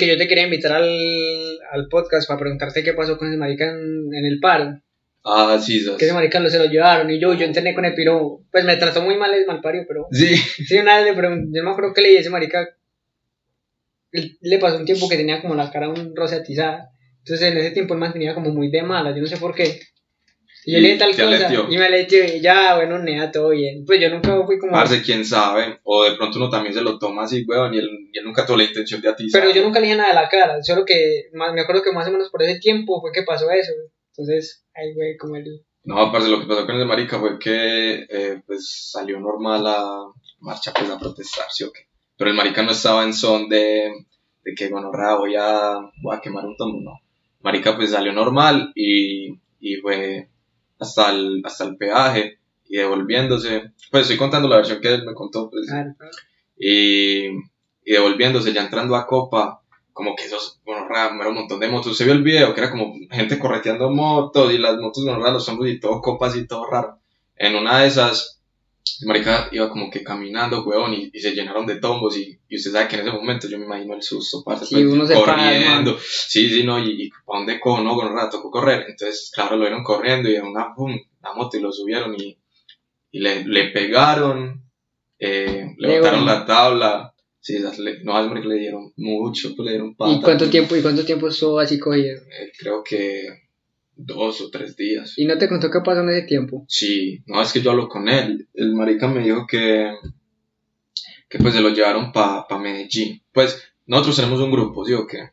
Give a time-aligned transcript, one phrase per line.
[0.00, 0.88] Que yo te quería invitar al,
[1.70, 4.80] al podcast para preguntarte qué pasó con ese marica en, en el paro.
[5.24, 5.98] Ah, sí, sos.
[5.98, 8.40] Que ese marica lo se lo llevaron y yo, yo entrené con el piro.
[8.50, 10.06] Pues me trató muy mal el malpario, pero.
[10.10, 10.34] Sí.
[10.36, 12.66] Sí, una vez le pregunté, yo me acuerdo que le dije a ese marica.
[14.10, 16.90] Le pasó un tiempo que tenía como la cara un rosa atizada.
[17.18, 19.80] Entonces en ese tiempo él mantenía como muy de mala, yo no sé por qué.
[20.64, 23.50] Y yo le dije tal ¿Te cosa y me aleteó y ya, bueno, nea, todo
[23.50, 23.84] bien.
[23.86, 24.72] Pues yo nunca fui como.
[24.72, 25.80] Parce, quién sabe.
[25.84, 28.44] O de pronto uno también se lo toma así, weón, y él, y él nunca
[28.44, 29.40] tuvo la intención de atizar.
[29.40, 31.92] Pero yo nunca le dije nada de la cara, solo que más- me acuerdo que
[31.92, 33.72] más o menos por ese tiempo fue que pasó eso.
[34.10, 35.64] Entonces, ahí güey, como el.
[35.82, 40.12] No, parce, lo que pasó con ese marica fue que, eh, pues, salió normal a
[40.40, 41.86] marcha, pues, a protestar, ¿sí o qué?
[42.18, 43.90] Pero el marica no estaba en son de,
[44.44, 47.00] de que, bueno, voy a, voy a quemar un tombo, no.
[47.40, 50.28] Marica, pues, salió normal y, y fue
[50.80, 53.72] hasta el, hasta el peaje y devolviéndose.
[53.90, 55.84] Pues, estoy contando la versión que él me contó, pues, Ah,
[56.56, 61.60] y, y devolviéndose, ya entrando a Copa, como que esos, bueno, ra- era un montón
[61.60, 61.96] de motos.
[61.96, 65.48] Se vio el video que era como gente correteando motos y las motos, bueno, los
[65.48, 66.98] hombros y todo, copas y todo raro.
[67.36, 68.39] En una de esas,
[69.00, 72.16] el marica iba como que caminando, weón, y, y se llenaron de tombos.
[72.16, 74.84] Y, y usted sabe que en ese momento yo me imagino el susto, parce, Sí,
[74.84, 75.98] uno se corriendo.
[76.00, 77.82] Sí, sí, no, y, y ¿para dónde cojo?
[77.82, 78.86] No, con rato, tocó correr.
[78.88, 82.38] Entonces, claro, lo vieron corriendo y en una, pum, una moto y lo subieron y,
[83.10, 84.64] y le, le pegaron,
[85.18, 87.14] eh, le botaron la tabla.
[87.42, 90.12] Sí, esas le, no, que le dieron mucho, pues le dieron pata.
[90.12, 92.18] ¿Y cuánto tiempo, y cuánto tiempo estuvo así cogido?
[92.18, 93.49] Eh, creo que
[94.04, 95.14] dos o tres días.
[95.16, 96.64] Y no te contó qué pasó en ese tiempo.
[96.68, 98.48] Sí, no, es que yo hablo con él.
[98.54, 99.92] El marica me dijo que,
[101.28, 103.22] que pues se lo llevaron para pa Medellín.
[103.32, 105.30] Pues nosotros tenemos un grupo, ¿sí o qué?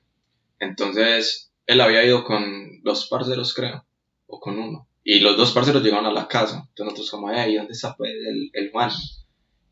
[0.60, 3.86] Entonces, él había ido con dos parceros, creo,
[4.26, 4.88] o con uno.
[5.04, 6.66] Y los dos parceros llegaron a la casa.
[6.70, 8.92] Entonces nosotros como, ay, ¿dónde está pues el, el Juan?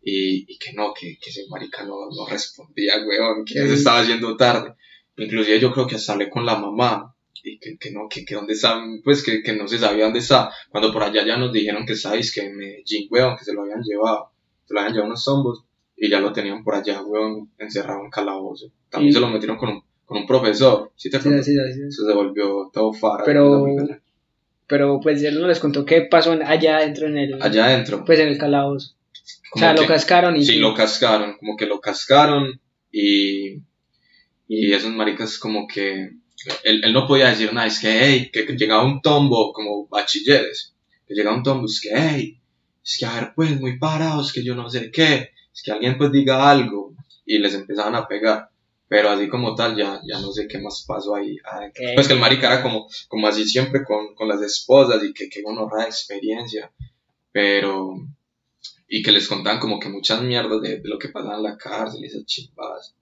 [0.01, 3.99] Y, y que no, que, que ese marica no, no respondía, weón, que se estaba
[3.99, 4.75] haciendo tarde.
[5.17, 8.35] Inclusive yo creo que hasta hablé con la mamá y que, que no, que, que
[8.35, 10.51] dónde está, pues que, que no se sabía dónde está.
[10.69, 13.61] Cuando por allá ya nos dijeron que estáis, que en Medellín, weón, que se lo
[13.63, 14.31] habían llevado,
[14.65, 15.63] se lo habían llevado unos zombos
[15.97, 18.71] y ya lo tenían por allá, weón, encerrado en calabozo.
[18.89, 21.45] También Y- se lo metieron con un, con un profesor, ¿sí te Sí, acuerdas?
[21.45, 21.91] sí, sí, sí.
[21.91, 23.23] Se devolvió todo fara.
[23.25, 23.65] Pero-
[24.67, 27.41] Pero pues él no les contó qué pasó allá adentro en el.
[27.41, 28.03] Allá adentro.
[28.03, 28.95] Pues en el calabozo.
[28.95, 30.43] O como sea, lo que- cascaron y.
[30.43, 32.59] Sí, lo cascaron, como que lo cascaron
[32.91, 33.57] y,
[34.47, 36.11] y esos maricas como que
[36.63, 39.87] él, él no podía decir nada, es que, hey, que, que llegaba un tombo, como
[39.87, 40.73] bachilleres,
[41.07, 42.39] que llegaba un tombo, es que, hey,
[42.83, 45.97] es que, a ver, pues, muy parados, que yo no sé qué, es que alguien
[45.97, 46.93] pues diga algo,
[47.25, 48.49] y les empezaban a pegar,
[48.87, 51.83] pero así como tal, ya, ya no sé qué más pasó ahí adentro.
[51.83, 51.95] Ok.
[51.95, 55.29] Pues que el marica era como, como así siempre con, con las esposas, y que
[55.29, 56.71] qué gonorrea de experiencia,
[57.31, 57.95] pero
[58.87, 61.57] y que les contaban como que muchas mierdas de, de lo que pasaba en la
[61.57, 62.93] cárcel y esas chimbadas.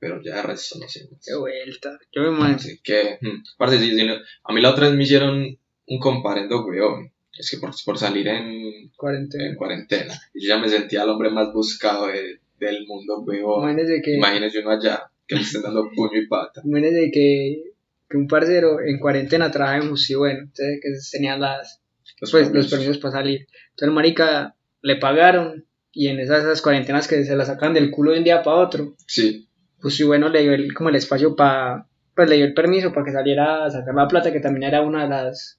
[0.00, 1.08] Pero ya de resto no sé.
[1.24, 1.98] Qué vuelta.
[2.12, 2.56] Yo me imagino.
[2.56, 5.98] Así que, mm, aparte, sí, sí, no- a mí la otra vez me hicieron un
[5.98, 7.12] comparendo, weón.
[7.38, 9.56] Es que por, por salir en, en Cuarentena.
[9.56, 10.14] cuarentena.
[10.34, 13.62] Y yo ya me sentía el hombre más buscado de- del mundo, weón.
[13.70, 14.16] Imagínese que.
[14.16, 16.62] Imagínese uno allá, que le estén dando puño y pata.
[16.64, 17.62] Imagínese que,
[18.08, 21.80] que un parcero en cuarentena trabaja en bueno, entonces que tenían las,
[22.20, 22.70] Los pues, los permisos.
[22.72, 23.40] permisos para salir.
[23.70, 27.90] Entonces el marica le pagaron y en esas, esas cuarentenas que se la sacan del
[27.90, 29.48] culo de un día para otro, Sí,
[29.80, 32.92] pues sí, bueno, le dio el- como el espacio para, pues le dio el permiso
[32.92, 35.58] para que saliera a sacar la plata, que también era una de las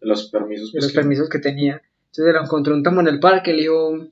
[0.00, 0.70] los permisos.
[0.72, 1.82] pues, los que- permisos que tenía.
[2.12, 4.08] Entonces lo encontró un tomo en el parque, le dijo,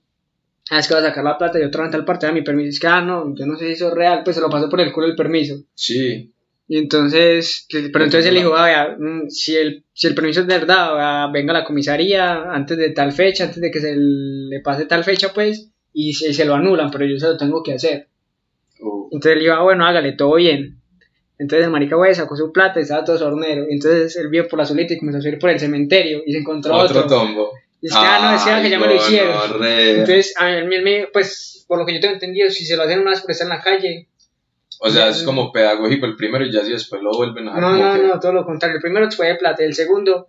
[0.70, 2.42] ah, es que va a sacar la plata y otra vez tal parte de mi
[2.42, 2.68] permiso.
[2.70, 4.68] Es que, ah, no, yo no sé si eso es real, pues se lo pasó
[4.68, 5.56] por el culo el permiso.
[5.74, 6.32] Sí,
[6.68, 10.46] Y entonces, pero entonces él dijo, ah, vea, mm, si el, si el permiso es
[10.48, 10.88] verdad,
[11.24, 14.86] ah, venga a la comisaría antes de tal fecha, antes de que se le pase
[14.86, 18.08] tal fecha, pues, y se, se lo anulan, pero yo se lo tengo que hacer.
[19.10, 20.80] Entonces él dijo, ah, bueno, hágale, todo bien.
[21.38, 23.66] Entonces el marica, güey, sacó su plata y estaba todo sornero.
[23.68, 26.38] Entonces él vio por la solita y comenzó a subir por el cementerio y se
[26.38, 27.16] encontró otro, otro.
[27.16, 27.50] tombo.
[27.80, 29.36] Y es que, ah, no, decía que ya me lo hicieron.
[29.62, 30.76] Entonces, a mí,
[31.12, 33.44] pues, por lo que yo tengo entendido, si se lo hacen una vez por estar
[33.46, 34.08] en la calle,
[34.80, 37.76] O sea, es como pedagógico el primero y ya si después lo vuelven a No,
[37.76, 38.76] no, que- no, todo lo contrario.
[38.76, 40.28] El primero fue de plata, el segundo,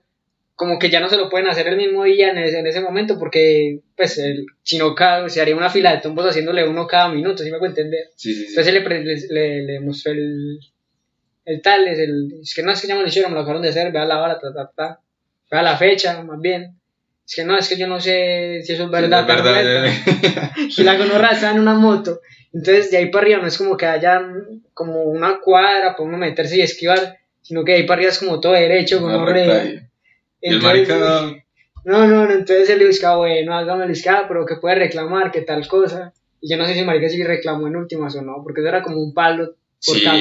[0.58, 2.82] como que ya no se lo pueden hacer el mismo día en ese, en ese
[2.82, 6.88] momento, porque, pues, el, si no, cada- se haría una fila de tumbos haciéndole uno
[6.88, 8.08] cada minuto, ¿sí me puedo entender?
[8.16, 8.46] Sí, sí, sí.
[8.50, 10.60] Entonces le, le, le, mostró el,
[11.46, 13.42] el tal, es, el, es que no es que ya me lo hicieron, me lo
[13.42, 15.00] acabaron de hacer, vea la hora, ta, ta, ta,
[15.52, 16.74] vea la fecha, más bien.
[17.24, 19.22] Es que no, es que yo no sé si eso es verdad.
[19.22, 19.92] Es verdad.
[20.76, 22.22] Y la gonorra estaba en una moto.
[22.52, 24.22] Entonces, de ahí para arriba no es como que haya
[24.74, 28.18] como una cuadra para uno meterse y esquivar, sino que de ahí para arriba es
[28.18, 29.18] como todo derecho, Una
[30.42, 30.96] el marica,
[31.86, 35.32] No, no, no, entonces él le buscaba, bueno, hágame el buscaba, pero que puede reclamar,
[35.32, 36.14] que tal cosa.
[36.42, 38.84] Y yo no sé si marica sí reclamó en últimas o no, porque eso era
[38.84, 39.56] como un palo
[39.86, 40.18] por cada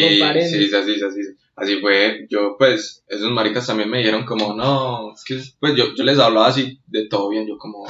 [0.49, 1.21] sí, sí, así, así,
[1.57, 2.27] así fue.
[2.31, 6.19] Yo, pues, esos maricas también me dijeron como, no, es que, pues, yo, yo les
[6.19, 7.85] hablaba así de todo bien, yo como,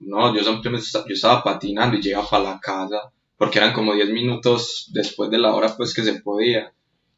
[0.00, 3.72] no, yo siempre me esta- yo estaba patinando y llegaba para la casa, porque eran
[3.72, 6.72] como 10 minutos después de la hora, pues, que se podía.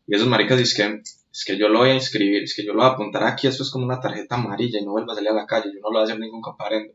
[0.07, 2.73] Y esos maricas dicen que, es que yo lo voy a inscribir, es que yo
[2.73, 5.17] lo voy a apuntar aquí, eso es como una tarjeta amarilla y no vuelva a
[5.17, 6.95] salir a la calle, yo no lo voy a hacer ningún comparendo.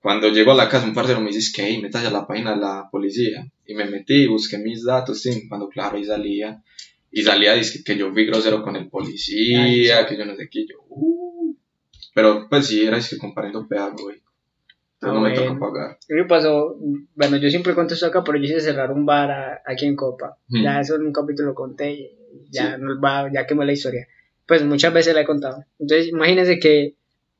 [0.00, 2.54] Cuando llego a la casa, un parcero me dice, que hey, métase a la página
[2.54, 3.46] de la policía.
[3.64, 6.62] Y me metí y busqué mis datos, sí, cuando claro, ahí salía.
[7.10, 10.48] Y salía dice, que yo fui grosero con el policía, Ay, que yo no sé
[10.50, 11.56] qué, y yo, uh.
[12.14, 14.30] Pero pues sí, era es que comparando pedagógico.
[15.00, 15.36] Ah, no me bueno.
[15.36, 15.98] toca pagar.
[16.08, 16.76] Me pasó,
[17.14, 19.96] bueno, yo siempre cuento esto acá, pero yo hice cerrar un bar a- aquí en
[19.96, 20.36] Copa.
[20.48, 22.10] Ya eso en un capítulo lo conté, y
[22.50, 22.82] ya, Sí.
[23.02, 24.06] va, ya quemé la historia.
[24.46, 25.64] Pues muchas veces la he contado.
[25.78, 26.94] Entonces, imagínense que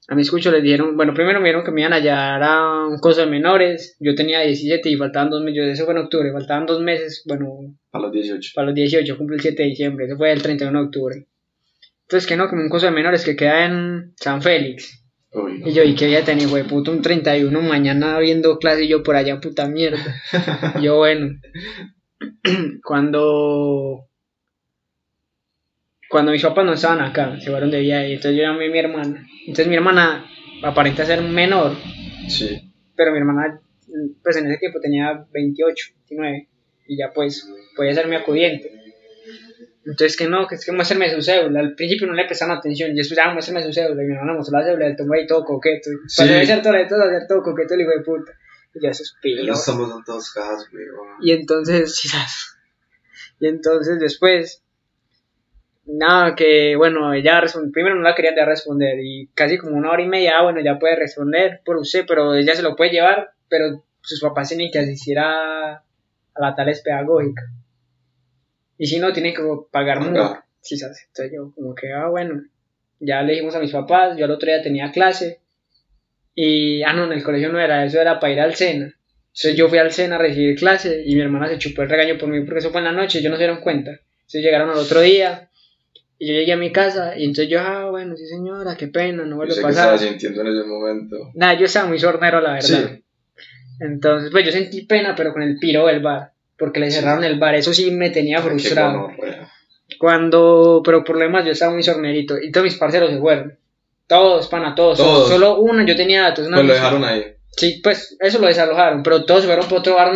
[0.09, 2.87] a mi escucho les dijeron, bueno, primero me dijeron que me iban a hallar a
[2.87, 3.97] un coso de menores.
[4.01, 7.75] Yo tenía 17 y faltaban dos meses, eso fue en octubre, faltaban dos meses, bueno,
[7.93, 8.53] A los 18.
[8.55, 11.27] para los 18, cumple el 7 de diciembre, eso fue el 31 de octubre.
[12.03, 15.03] Entonces, que no, como un coso de menores que queda en San Félix.
[15.33, 15.69] Uy, no.
[15.69, 16.65] Y yo, ¿y qué había tenido, güey?
[16.65, 19.99] Puto, un 31 mañana viendo clase y yo por allá, puta mierda.
[20.79, 21.39] Y yo, bueno.
[22.85, 24.07] cuando.
[26.15, 28.79] Cuando mis papás no estaban acá, se fueron de viaje, entonces yo llamé a mi
[28.79, 29.27] hermana.
[29.41, 30.25] Entonces mi hermana
[30.63, 31.73] aparenta ser menor,
[32.29, 32.73] Sí.
[32.95, 33.61] pero mi hermana,
[34.23, 36.49] pues en ese tiempo tenía 28, 29,
[36.87, 38.71] y ya pues podía ser mi acudiente.
[39.85, 41.59] Entonces que no, que es que muéstrame su cédula.
[41.59, 44.01] Al principio no le prestaron atención, y después, ah, muéstrame su cédula.
[44.05, 45.91] Y mi hermana mostró la cédula, el tomó ahí todo coqueto.
[46.07, 46.23] Sí.
[46.23, 48.31] Para ser todo, todo, hacer todo coqueto, el hijo de puta.
[48.73, 49.43] Y ya suspiro.
[49.43, 50.69] No estamos en todos casos.
[51.23, 52.53] Y entonces, quizás.
[53.41, 54.64] Y entonces después,
[55.87, 59.91] nada, que bueno, ella respondió, primero no la querían dejar responder y casi como una
[59.91, 63.31] hora y media, bueno, ya puede responder por usted, pero ella se lo puede llevar,
[63.49, 67.43] pero sus papás tienen que asistir a, a la tales pedagógica.
[68.79, 70.39] Y si no, tienen que pagar mucho.
[70.63, 71.07] Quizás.
[71.09, 72.43] Entonces yo como que, ah, bueno,
[72.99, 75.41] ya le dijimos a mis papás, yo el otro día tenía clase
[76.35, 78.87] y, ah, no, en el colegio no era, eso era para ir al SENA.
[78.87, 82.19] Entonces yo fui al SENA a recibir clase y mi hermana se chupó el regaño
[82.19, 83.91] por mí porque eso fue en la noche, ellos no se dieron cuenta.
[83.91, 85.51] Entonces llegaron al otro día
[86.25, 89.27] y yo llegué a mi casa y entonces yo, ah, bueno, sí señora, qué pena,
[89.27, 89.95] no vuelve a pasar.
[89.95, 91.17] estaba sintiendo en ese momento.
[91.35, 92.67] Nada, yo estaba muy sornero, la verdad.
[92.67, 93.05] Sí.
[93.79, 97.39] Entonces, pues yo sentí pena, pero con el piro del bar, porque le cerraron el
[97.39, 99.03] bar, eso sí me tenía frustrado.
[99.03, 99.51] gonorrea.
[99.99, 103.59] Cuando, pero demás yo estaba muy sornerito y todos mis parceros se fueron.
[104.07, 104.97] Todos, pana, todos.
[104.97, 105.29] Todos.
[105.29, 106.49] Solo uno yo tenía datos.
[106.51, 107.23] Pues lo dejaron ahí.
[107.51, 110.15] Sí, pues eso lo desalojaron, pero todos fueron por otro bar.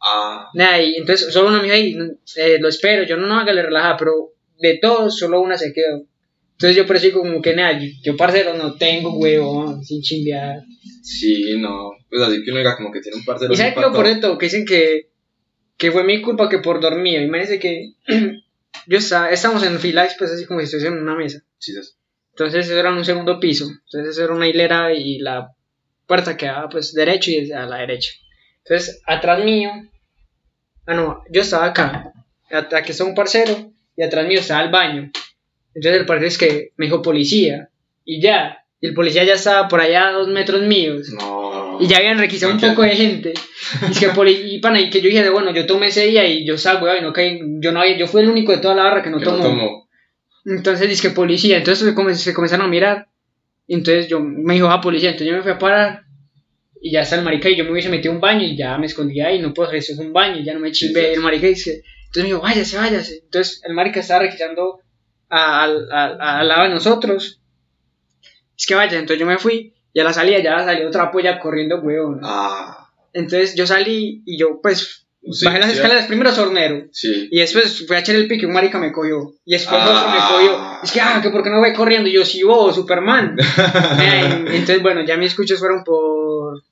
[0.00, 1.94] Ah, Nada, y entonces solo una amiga ahí,
[2.36, 5.72] eh, lo espero, yo no no haga le relajada, pero de todos solo una se
[5.72, 6.04] quedó.
[6.52, 10.60] Entonces yo por eso como que nada, yo, parcero no tengo huevo, sin chimbear.
[11.02, 11.92] sí, no.
[12.10, 13.52] Pues así que uno diga como que tiene un parcero.
[13.52, 15.08] Y sabes que lo por esto, que dicen que,
[15.78, 17.22] que fue mi culpa que por dormir.
[17.22, 17.94] Imagínense que
[18.86, 21.42] yo estaba, estábamos en fila, pues así como si estuviese en una mesa.
[21.58, 21.80] Sí, sí.
[22.32, 23.66] Entonces eso era en un segundo piso.
[23.86, 25.54] Entonces eso era una hilera y la
[26.06, 28.10] puerta quedaba pues derecho y a la derecha.
[28.64, 29.70] Entonces atrás mío,
[30.84, 32.12] ah no, yo estaba acá.
[32.50, 33.69] Aquí está un parcero
[34.00, 35.10] y atrás mío estaba el baño.
[35.74, 37.68] Entonces el parcero es que me dijo policía
[38.04, 38.64] y ya.
[38.80, 41.10] Y el policía ya estaba por allá a dos metros míos.
[41.10, 41.76] No.
[41.80, 42.70] Y ya habían requisado un Ok.
[42.70, 43.34] poco de gente.
[43.88, 46.26] Y, es que, poli- y, pana, y que yo dije, bueno, yo tomé ese día
[46.26, 48.74] y yo salgo, y no caí, yo no había, yo fui el único de toda
[48.74, 49.44] la barra que no Que no tomó.
[49.44, 49.88] tomó.
[50.46, 53.06] Entonces dice que policía, entonces se, come- se comenzaron a mirar.
[53.66, 56.02] Y entonces yo me dijo, ah, policía, entonces yo me fui a parar.
[56.80, 58.86] Y ya está el marica y yo me hubiese metido un baño y ya me
[58.86, 61.00] escondía ahí, no puedo hacer eso, es un baño, y ya no me chimbe.
[61.00, 61.12] Sí, sí.
[61.14, 63.20] El marica dice, entonces me dijo, váyase, váyase.
[63.24, 64.80] Entonces el marica estaba requisando
[65.28, 67.40] al- al- al lado de nosotros.
[68.58, 71.38] Es que vaya, entonces yo me fui y a la salida ya salió otra polla
[71.38, 72.20] corriendo, weón.
[72.22, 72.88] Ah.
[73.12, 75.76] Entonces yo salí y yo pues Sí, bajé las sí.
[75.76, 76.86] escaleras, primero sornero.
[76.92, 77.28] Sí.
[77.30, 79.34] Y después fui a echar el pique y un marica me cogió.
[79.44, 80.14] Y después Ah.
[80.14, 80.80] me cogió.
[80.82, 82.08] Es que, ah, que por qué no voy corriendo.
[82.08, 83.36] Y yo, sí, vos, Superman.
[84.02, 86.62] Eh, entonces, bueno, ya mis escuchos fueron por.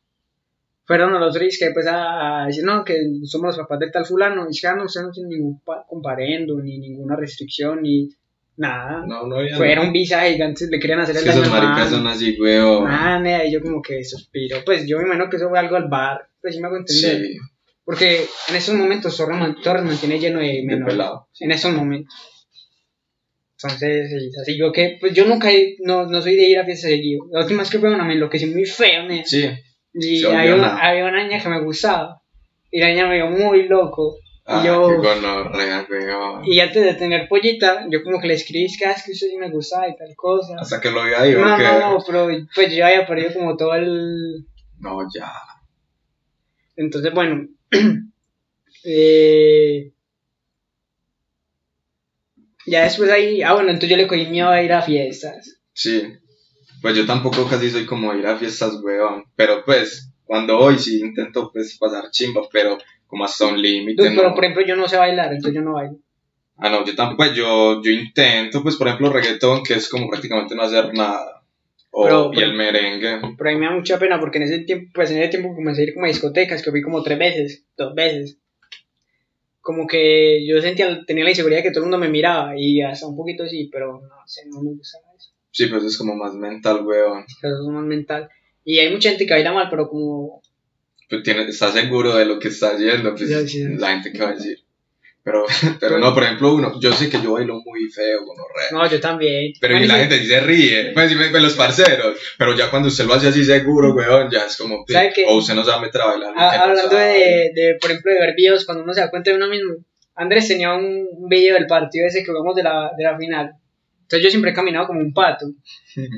[0.88, 4.04] Fueron a los tres que pues a, decir, no, que somos los papás del tal
[4.06, 4.46] fulano.
[4.50, 8.08] Y que, ah, no, usted no tiene ningún pa- comparendo, ni ninguna restricción, ni
[8.56, 9.04] nada.
[9.06, 9.56] No, no había.
[9.56, 12.86] Fueron visa gigantes, le querían hacer Es el que esos maricas son así, weón.
[12.88, 14.58] Ah, nea, y yo como que suspiro.
[14.64, 16.26] Pues yo me imagino que eso fue algo al bar.
[16.40, 17.20] Pues sí me hago entender.
[17.26, 17.36] Sí.
[17.84, 20.94] Porque en esos momentos Torres, man- Torres mantiene lleno de De menores.
[20.94, 21.28] pelado.
[21.38, 22.14] En esos momentos.
[23.62, 25.48] Entonces, sí, así yo que, pues yo nunca,
[25.80, 27.26] no, no soy de ir a fiestas seguido.
[27.32, 29.24] La última vez que fue una me enloquecí muy feo, nea.
[29.26, 29.48] Sí.
[29.94, 32.20] Y había una, había una niña que me gustaba.
[32.70, 34.16] Y la niña me vio muy loco.
[34.50, 36.42] Ah, y yo, qué gonorrea, weón.
[36.46, 39.12] y antes de tener pollita, yo como que le escribí, es que, ah, es que
[39.12, 40.54] usted sí me gustaba y tal cosa.
[40.58, 41.62] Hasta que lo vi ahí, ¿o No, qué?
[41.64, 44.46] no, no, pero pues yo había perdido como todo el,
[44.78, 45.30] No, ya.
[46.76, 47.46] Entonces, bueno,
[48.84, 49.92] eh,
[52.66, 55.60] Ya después ahí, ah bueno, entonces yo le cogí miedo a ir a fiestas.
[55.72, 56.02] Sí.
[56.80, 59.24] Pues yo tampoco casi soy como ir a fiestas, weón.
[59.36, 64.02] Pero pues, cuando voy sí intento pues pasar chimba, pero como hasta un límite.
[64.02, 64.34] Pero ¿no?
[64.34, 65.98] por ejemplo yo no sé bailar, entonces yo no bailo.
[66.58, 70.08] Ah, no, yo tampoco, pues yo, yo intento, pues por ejemplo reggaetón, que es como
[70.08, 71.42] prácticamente no hacer nada.
[71.90, 73.20] O, Pero- y el merengue.
[73.36, 75.54] Pero a mí me da mucha pena porque en ese tiempo, pues en ese tiempo
[75.54, 78.38] comencé a ir como a discotecas, que fui como tres veces, dos veces.
[79.60, 82.82] Como que yo sentía, tenía la inseguridad de que todo el mundo me miraba y
[82.82, 84.98] hasta un poquito sí, pero no sé, no me gusta
[85.58, 85.64] eso.
[85.64, 87.24] Sí, pues es como más mental, weón.
[87.28, 88.28] Eso es más mental.
[88.64, 90.42] Y hay mucha gente que baila mal, pero como
[91.08, 93.64] Pues tiene, está seguro de lo que está haciendo, pues Ya, sí, sí.
[93.78, 94.58] la gente que va a decir.
[95.24, 95.44] Pero,
[95.80, 98.68] pero no, por ejemplo, uno, yo sé que yo bailo muy feo, gonorrea.
[98.72, 99.52] No, yo también.
[99.60, 102.88] Pero y la gente sí se ríe, pues me ven los parceros, pero ya cuando
[102.88, 105.80] usted lo hace así seguro, weón, ya es como, que- ¿Sabe o usted no a
[105.82, 106.32] meter a bailar.
[106.32, 107.04] que no hablando sabe.
[107.04, 109.74] de, de, por ejemplo, de ver videos, cuando uno se da cuenta de uno mismo.
[110.14, 113.52] Andrés tenía un, un video del partido ese que jugamos de la, de la final.
[114.08, 115.46] Entonces yo siempre he caminado como un pato.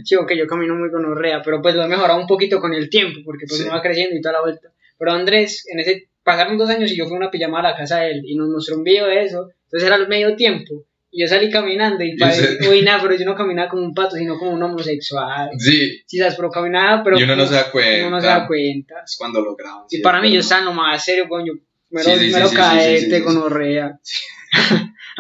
[0.04, 2.88] Sí, ok, yo camino muy gonorrea, pero pues lo he mejorado un poquito con el
[2.88, 3.66] tiempo, porque pues Sí.
[3.66, 4.68] uno va creciendo y toda la vuelta.
[4.96, 7.76] Pero Andrés, en ese, pasaron dos años y yo fui a una pijama a la
[7.76, 9.48] casa de él y nos mostró un video de eso.
[9.64, 10.84] Entonces era el medio tiempo.
[11.10, 13.82] Y yo salí caminando y, Y pa- usted- uy, nada, pero yo no caminaba como
[13.82, 15.50] un pato, sino como un homosexual.
[15.58, 18.06] Sí, Sí, sabes, pero caminaba, pero y uno no como- se da cuenta.
[18.06, 18.94] uno no se da cuenta.
[19.04, 19.86] Es cuando lo graban.
[19.90, 21.54] Y sí, para mí yo estaba en lo más serio, coño.
[21.90, 23.98] Me lo, sí, me lo caete con orrea.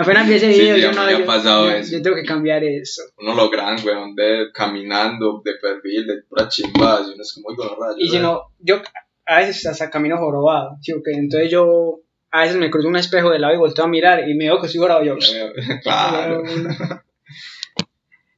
[0.02, 1.92] Apenas vi ese video, sí, yo no, yo, pasado yo- eso.
[1.92, 3.02] yo tengo que cambiar eso.
[3.18, 7.48] Uno lo gran, weón, de caminando, de perfil, de pura chimbadas, y uno es como
[7.48, 7.96] muy gonorrea.
[7.98, 8.80] Y si no, yo
[9.26, 11.12] a veces hasta camino jorobado, ¿sí o qué?
[11.12, 14.34] Entonces yo a veces me cruzo un espejo de lado y volteo a mirar y
[14.34, 15.16] me veo que estoy jorobado yo.
[15.82, 16.42] Claro.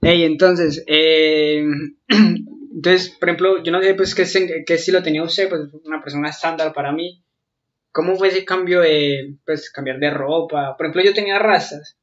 [0.02, 1.64] Ey, entonces, eh,
[2.08, 4.24] entonces, por ejemplo, yo no sé pues qué,
[4.66, 7.22] qué estilo tenía usted, pues una persona estándar para mí.
[7.92, 10.76] ¿Cómo fue ese cambio de, pues, cambiar de ropa?
[10.76, 11.96] Por ejemplo, yo tenía rastas.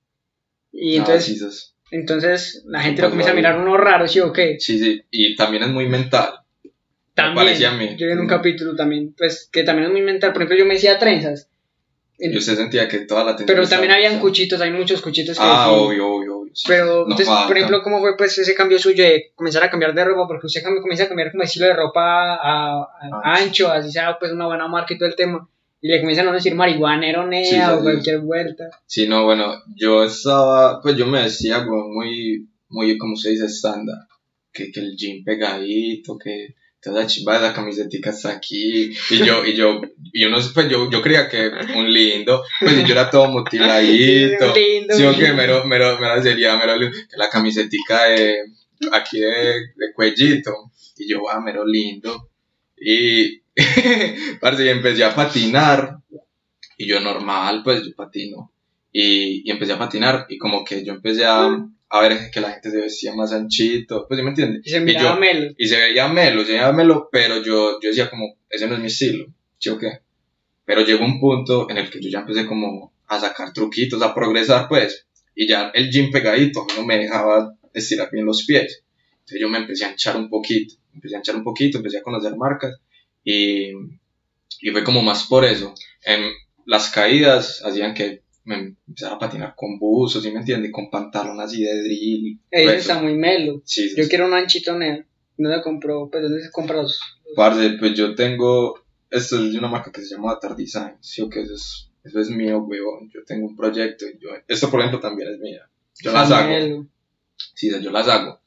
[0.72, 4.32] Y Ah, entonces, entonces la gente Pues lo comienza a mirar uno raro, ¿sí o
[4.32, 4.58] qué?
[4.60, 6.30] sí, sí, y también es muy mental.
[7.16, 7.98] También, parecía a mí.
[7.98, 10.32] yo vi en un capítulo también, pues, que también es muy mental.
[10.32, 11.50] Por ejemplo, yo me decía trenzas.
[12.22, 15.66] Y usted sentía que toda la Pero también habían cuchitos, hay muchos cuchitos que Ah,
[15.70, 15.74] sí.
[15.74, 16.52] obvio, obvio, obvio.
[16.54, 16.66] sí.
[16.68, 17.48] Pero, No entonces, falta.
[17.48, 20.28] por ejemplo, ¿cómo fue pues ese cambio suyo de comenzar a cambiar de ropa?
[20.28, 22.02] Porque usted comienza a cambiar como estilo de ropa
[22.36, 22.90] a, a-
[23.24, 25.48] Ah, ancho, así sea pues una buena marca y todo el tema.
[25.82, 28.66] Y le comienzan a decir marihuanero, nea, Sí, o cualquier vuelta.
[28.86, 33.96] Sí, no, bueno, yo estaba, pues yo me decía, muy, muy, como se dice, estándar.
[34.52, 38.92] Que, que el jean pegadito, que toda chimba de la camisetica hasta aquí.
[39.10, 39.82] Y yo, y yo,
[40.14, 44.54] y uno, pues yo, yo creía que un lindo, pues y yo era todo mutiladito.
[44.54, 45.26] Sí, lindo, Sí, o lindo.
[45.26, 48.44] que mero, mero, mero sería, mero, lindo, que la camisetica de,
[48.92, 50.72] aquí de, de cuellito.
[50.98, 52.30] Y yo, ah, mero lindo.
[52.78, 53.42] Y,
[54.42, 55.98] parce, y empecé a patinar.
[56.78, 58.52] Y yo normal, pues yo patino.
[58.92, 61.48] Y, y empecé a patinar y como que yo empecé a,
[61.90, 64.62] a ver que la gente se vestía más anchito, pues ¿sí me entiendes?
[64.66, 65.52] Y se miraba yo- melo.
[65.58, 68.80] y se veía melo, se veía melo, pero yo, yo decía como, ese no es
[68.82, 69.26] mi estilo,
[69.60, 70.00] ¿sí o qué?
[70.66, 74.14] Pero llegó un punto en el que yo ya empecé como a sacar truquitos, a
[74.16, 78.84] progresar pues, y ya el jean pegadito no me dejaba estirar bien los pies.
[79.12, 82.04] Entonces yo me empecé a hinchar un poquito, empecé a hinchar un poquito, empecé a
[82.04, 82.80] conocer marcas
[83.24, 83.72] y,
[84.62, 85.74] y fue como más por eso.
[86.04, 86.32] En
[86.66, 90.72] las caídas hacían que me empezara a patinar con buzos, ¿sí me entiendes?
[90.72, 92.40] Con pantalón así de drill.
[92.50, 93.62] Ese pues, está muy melo.
[93.66, 94.10] sí, Yo sí.
[94.10, 95.04] quiero un anchito neo.
[95.38, 97.00] No compró, pues ¿dónde se compra los?
[97.36, 101.22] Parce, pues yo tengo, esto es de una marca que se llama Atar Design, sí
[101.22, 104.70] o que eso es, eso es mío, weón, yo tengo un proyecto y yo, esto
[104.70, 105.70] por ejemplo también es mía,
[106.04, 106.88] yo las hago, Melo.
[107.54, 108.42] sí, yo las hago,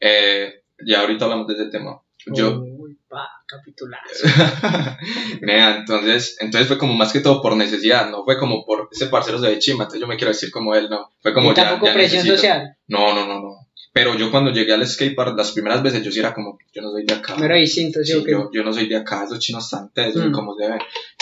[0.00, 2.00] eh, ya ahorita hablamos de ese tema,
[2.34, 2.73] yo, Uy,
[3.14, 4.26] pa, capitulazo.
[5.42, 9.06] Nea, entonces, entonces fue como más que todo por necesidad, no fue como por ese
[9.06, 11.54] parcero se ve chimba, entonces yo me quiero decir como él, no, fue como y
[11.54, 12.36] ya, tampoco ya presión necesito.
[12.36, 12.76] social.
[12.88, 13.50] No, no, no, no.
[13.92, 16.90] Pero yo cuando llegué al skatepark las primeras veces yo sí era como, yo no
[16.90, 17.36] soy de acá.
[17.36, 18.32] Mero distinto, ¿sí, Sí, o qué?
[18.32, 20.32] yo, yo no soy de acá, esos chinos tan tesos, Mm.
[20.32, 20.78] como se ven.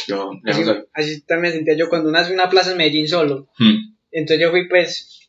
[0.08, 0.84] Yo, yo Así, no soy.
[0.94, 3.48] así también me sentía yo cuando nací una plaza en Medellín solo.
[3.58, 3.94] Hmm.
[4.10, 5.28] Entonces yo fui pues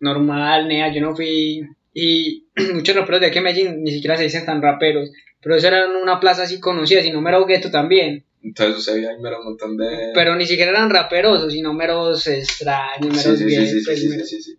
[0.00, 1.62] normal, nea, yo no fui...
[1.94, 5.10] Y muchos raperos de aquí en Medellín ni siquiera se dicen tan raperos.
[5.42, 8.24] Pero eso era una plaza así conocida, sino mero gueto también.
[8.42, 10.10] Entonces usted mero un montón de...
[10.14, 14.08] Pero ni siquiera eran raperosos, sino meros extraños, meros sí, sí, sí, guetos, sí, sí,
[14.08, 14.58] meros- sí, sí.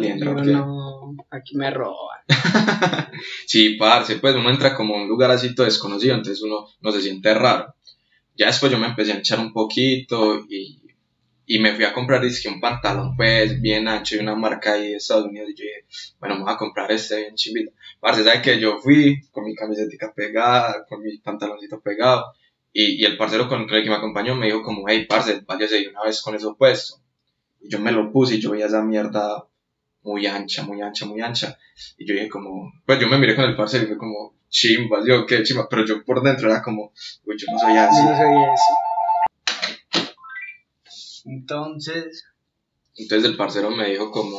[0.00, 2.20] Lindo, no, aquí me roban.
[3.46, 6.92] Sí, parce, pues uno entra como a un lugar así todo desconocido, entonces uno no
[6.92, 7.74] se siente raro.
[8.36, 10.82] Ya después yo me empecé a echar un poquito y,
[11.46, 14.90] y me fui a comprar dizque un pantalón pues bien ancho de una marca ahí
[14.90, 15.84] de Estados Unidos y yo dije,
[16.18, 17.72] bueno, me voy a comprar este bien chimbito.
[18.00, 22.32] Parce, ¿sabes que Yo fui con mi camiseta pegada, con mi pantaloncito pegado
[22.72, 25.80] y, y el parcero con el que me acompañó me dijo como, hey, parce, váyase
[25.80, 27.00] de una vez con eso puesto.
[27.60, 29.46] Y yo me lo puse y yo veía esa mierda
[30.02, 31.58] muy ancha, muy ancha, muy ancha.
[31.96, 34.98] Y yo dije como, pues yo me miré con el parcero y fue como, chimba,
[35.06, 36.92] yo qué chimba, pero yo por dentro era como,
[37.24, 37.96] uy, yo no soy así.
[37.96, 38.72] Yo no soy ese.
[41.24, 42.24] Entonces,
[42.94, 44.38] Entonces el parcero me dijo como,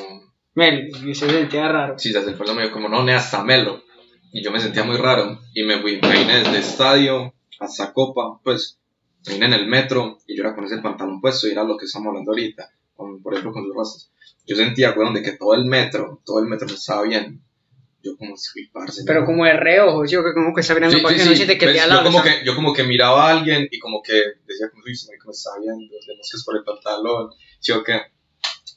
[0.58, 1.98] men, y se sentía raro.
[1.98, 3.84] sí, se acercó me dijo como, no, ne, hasta Melo.
[4.34, 5.40] Y yo me sentía muy raro.
[5.54, 8.78] Y me fui, me vine desde estadio hasta Copa, pues,
[9.26, 11.78] me vine en el metro y yo era con ese pantalón puesto y era lo
[11.78, 14.12] que estamos hablando ahorita, con- por ejemplo con sus rastas.
[14.46, 17.40] Yo sentía, weón, de que todo el metro, todo el metro me estaba viendo.
[18.04, 19.04] Yo como, sí, parce.
[19.06, 19.26] Pero no".
[19.26, 20.16] como de reojo, ¿sí?
[20.16, 21.38] o que como que está mirando Sí, porque sí, no sí.
[21.38, 22.06] siente que Pues, te al yo, lado.
[22.08, 24.14] como o sea, que, yo como que miraba a alguien y como que
[24.46, 27.84] decía, como, uy, se me está viendo, vemos que es por el pantalón, ¿sí o
[27.84, 28.00] qué?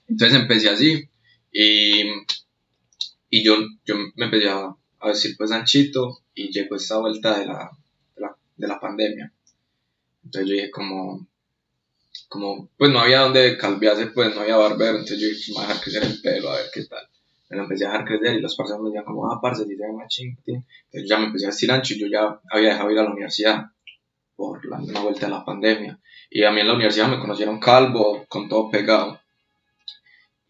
[0.08, 1.08] Entonces empecé así
[1.52, 2.02] y,
[3.28, 7.46] y yo, yo me empecé a, a decir pues anchito y llegó esta vuelta de
[7.46, 7.70] la,
[8.14, 9.32] de la, de la pandemia.
[10.24, 11.26] Entonces yo dije como,
[12.28, 15.64] como, pues no había donde calviarse, pues no había barbero, entonces yo dije, me voy
[15.64, 17.06] a dejar crecer el pelo, a ver qué tal.
[17.48, 19.74] Me lo empecé a dejar crecer y los parceros me decían como, ah, parce, si
[19.76, 20.64] más chinguín.
[20.84, 23.10] Entonces ya me empecé a vestir ancho y yo ya había dejado ir a la
[23.10, 23.64] universidad
[24.36, 25.98] por la una vuelta de la pandemia.
[26.30, 29.19] Y a mí en la universidad me conocieron calvo, con todo pegado.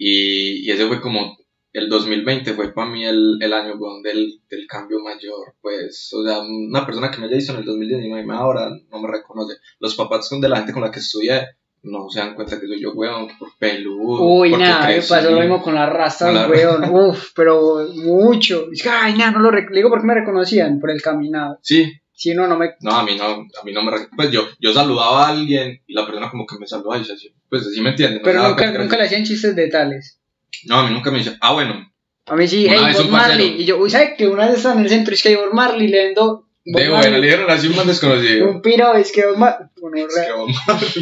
[0.02, 1.36] Y, y ese fue como,
[1.74, 5.54] el 2020 fue para mí el, el año del, del cambio mayor.
[5.60, 9.08] Pues, o sea, una persona que me haya visto en el 2019 ahora no me
[9.08, 9.56] reconoce.
[9.78, 11.42] Los papás de la gente con la que estudié
[11.82, 14.22] no se dan cuenta que soy yo, weón, por peludo.
[14.22, 16.84] Uy, nada, me pasó lo mismo con rastas, Con la- weón.
[16.94, 18.68] Uf, pero mucho.
[18.72, 21.58] Es que, ay, nada, no lo digo porque me reconocían por el caminado.
[21.62, 22.72] Sí, Si no, no me.
[22.80, 23.92] No, a mí no, a mí no me...
[24.14, 27.32] Pues yo, yo saludaba a alguien y la persona como que me saludaba y así,
[27.48, 28.20] pues así me entiende.
[28.22, 30.20] Pero nunca, nunca le hacían chistes de tales.
[30.66, 31.90] No, a mí nunca me dice, ah, bueno,
[32.26, 33.08] A mí sí, hey, Bob.
[33.08, 33.62] Marley.
[33.62, 35.88] Y yo, uy, ¿sabes que Una vez estaba en el centro, es que Bob Marley
[35.88, 36.46] le vendo.
[36.66, 38.50] Bob de Marley, buena, le dieron así un más desconocido.
[38.50, 39.66] Un piro, es que Bob Marley.
[39.80, 40.30] Bueno, Es que,
[40.66, 40.96] vamos,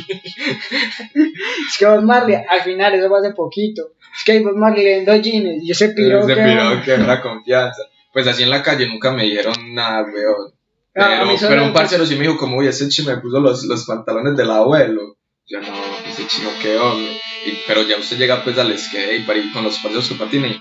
[1.14, 3.82] es que Bob Marley, al final, eso fue hace poquito.
[4.16, 5.64] Es que Bob Marley le vendo jeans.
[5.64, 6.22] Y yo se piró.
[6.24, 7.82] se que- piró que era confianza.
[8.12, 10.52] Pues así en la calle nunca me dijeron nada, weón.
[10.98, 13.84] Pero, pero un parcero sí me dijo como, uy, ese chino me puso los, los
[13.84, 15.16] pantalones del abuelo.
[15.46, 15.72] Yo no,
[16.04, 17.20] ese chino qué hombre.
[17.46, 20.48] Y, pero ya usted llega pues al skate para ir con los parceros que patina
[20.48, 20.60] y,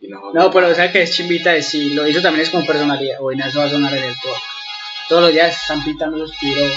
[0.00, 0.32] y no.
[0.32, 3.20] No, pero o sea que es chimbita de sí, lo hizo también es como personalidad.
[3.20, 4.42] Bueno, eso va a sonar en el talk.
[5.10, 6.72] Todos los días están pintando esos piros.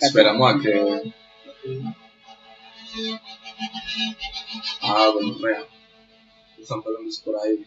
[0.00, 1.12] Esperamos a que.
[4.82, 5.64] Ah, bueno, vea.
[6.60, 7.64] Están pasando por ahí.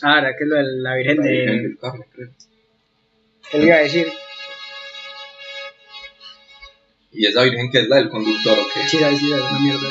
[0.00, 1.62] Ah, era que es lo de la Virgen La Virgen de.
[1.68, 2.28] del Carmen, creo.
[3.50, 4.12] ¿Qué le iba a decir?
[7.12, 8.88] Y esa virgen que es la del conductor, ¿o qué?
[8.88, 9.88] Sí, sí, sí, es una mierda.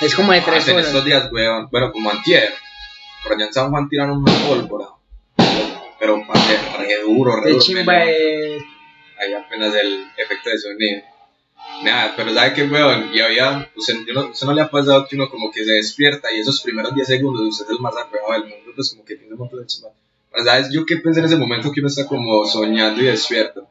[0.00, 0.88] Es como de Ah, tres en cosas.
[0.88, 2.52] estos días, weón, bueno, como antier,
[3.22, 4.86] por allá en San Juan tiraron una pólvora.
[6.00, 7.62] Pero, parce, re duro, re De duro.
[7.64, 8.58] chimba de.
[9.20, 11.02] Ahí apenas el efecto de sonido.
[11.84, 13.10] Nada, pero ¿sabe qué, weón?
[13.14, 16.32] Y había, usted, no, usted no le ha pasado que uno como que se despierta
[16.32, 19.16] y esos primeros 10 segundos usted es el más arreglado del mundo, pues como que
[19.16, 19.90] tiene un montón de chimba.
[20.30, 20.70] Pero, ¿sabes?
[20.72, 23.68] Yo qué pensé en ese momento que uno está como soñando y despierto.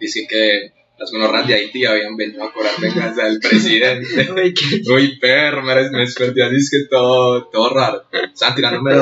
[0.00, 4.28] Dice que las gonorras de Haití habían venido a cobrar venganza del presidente.
[4.92, 8.04] Uy, perro, me, me desperté así, es que todo, todo raro.
[8.12, 8.94] Estaban tirándome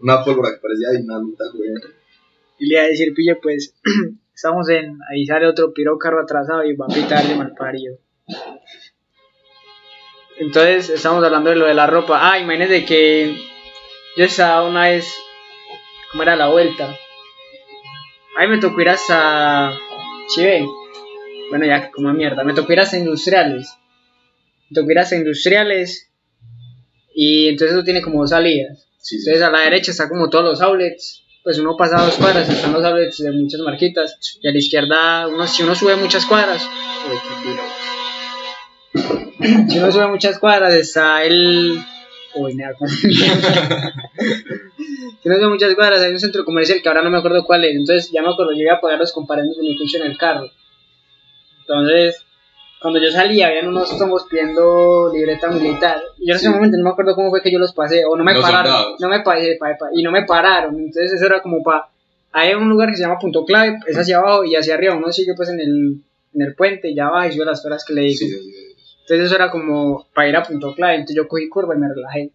[0.00, 1.70] una pólvora que parecía dinamita, güey.
[2.58, 3.74] Y le iba a decir, pille, pues.
[4.38, 5.00] Estamos en.
[5.10, 7.98] Ahí sale otro piro carro atrasado y va a pitar de mal parido.
[10.38, 12.20] Entonces, estamos hablando de lo de la ropa.
[12.22, 13.36] Ah, imagínense que.
[14.16, 15.12] Yo estaba una vez.
[16.12, 16.96] ¿Cómo era la vuelta?
[18.36, 19.76] Ahí me tocó ir hasta.
[20.28, 20.68] Chive.
[21.50, 22.44] Bueno, ya, como mierda.
[22.44, 23.74] Me tocó ir hasta industriales.
[24.70, 26.12] Me tocó ir hasta industriales.
[27.12, 28.86] Y entonces eso tiene como dos salidas.
[28.98, 29.30] Sí, sí.
[29.30, 31.24] Entonces a la derecha está como todos los outlets.
[31.42, 34.18] Pues uno pasa dos cuadras, están los outlets de muchas marquitas.
[34.40, 36.68] Y a la izquierda, uno, si uno sube muchas cuadras.
[37.10, 37.58] Uy, qué.
[39.68, 41.80] Si uno sube muchas cuadras, está el.
[42.34, 42.52] Uy,
[45.22, 47.64] Si uno sube muchas cuadras, hay un centro comercial que ahora no me acuerdo cuál
[47.64, 47.76] es.
[47.76, 50.50] Entonces ya me acuerdo, iba a pagar los comparendos de mi coche en el carro.
[51.60, 52.24] Entonces,
[52.80, 56.00] cuando yo salía, habían unos tomos pidiendo libreta militar.
[56.18, 58.16] Y yo en ese momento no me acuerdo cómo fue que yo los pasé, o
[58.16, 58.72] no me Los pararon.
[58.72, 59.00] soldados.
[59.00, 60.74] No me pasé, pa- pa- y no me pararon.
[60.76, 61.86] Entonces, eso era como para.
[62.32, 64.94] Hay un lugar que se llama Punto Clave, es hacia abajo y hacia arriba.
[64.94, 66.02] Uno sigue pues en el,
[66.34, 68.18] en el puente y ya baja y sube las horas que le digo.
[68.18, 68.74] Sí, sí, sí.
[69.02, 70.94] Entonces, eso era como para ir a Punto Clave.
[70.96, 72.30] Entonces, yo cogí curva y me relajé.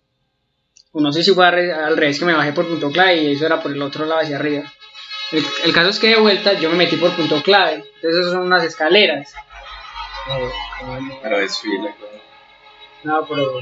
[0.92, 3.16] O no sé si fue al re- al revés que me bajé por Punto Clave
[3.24, 4.64] y eso era por el otro lado hacia arriba.
[5.32, 7.84] El, el caso es que de vuelta yo me metí por Punto Clave.
[7.96, 9.34] Entonces, eso son unas escaleras.
[10.30, 12.22] Eh, como- Pero desfile, güey.
[13.04, 13.60] no, pero.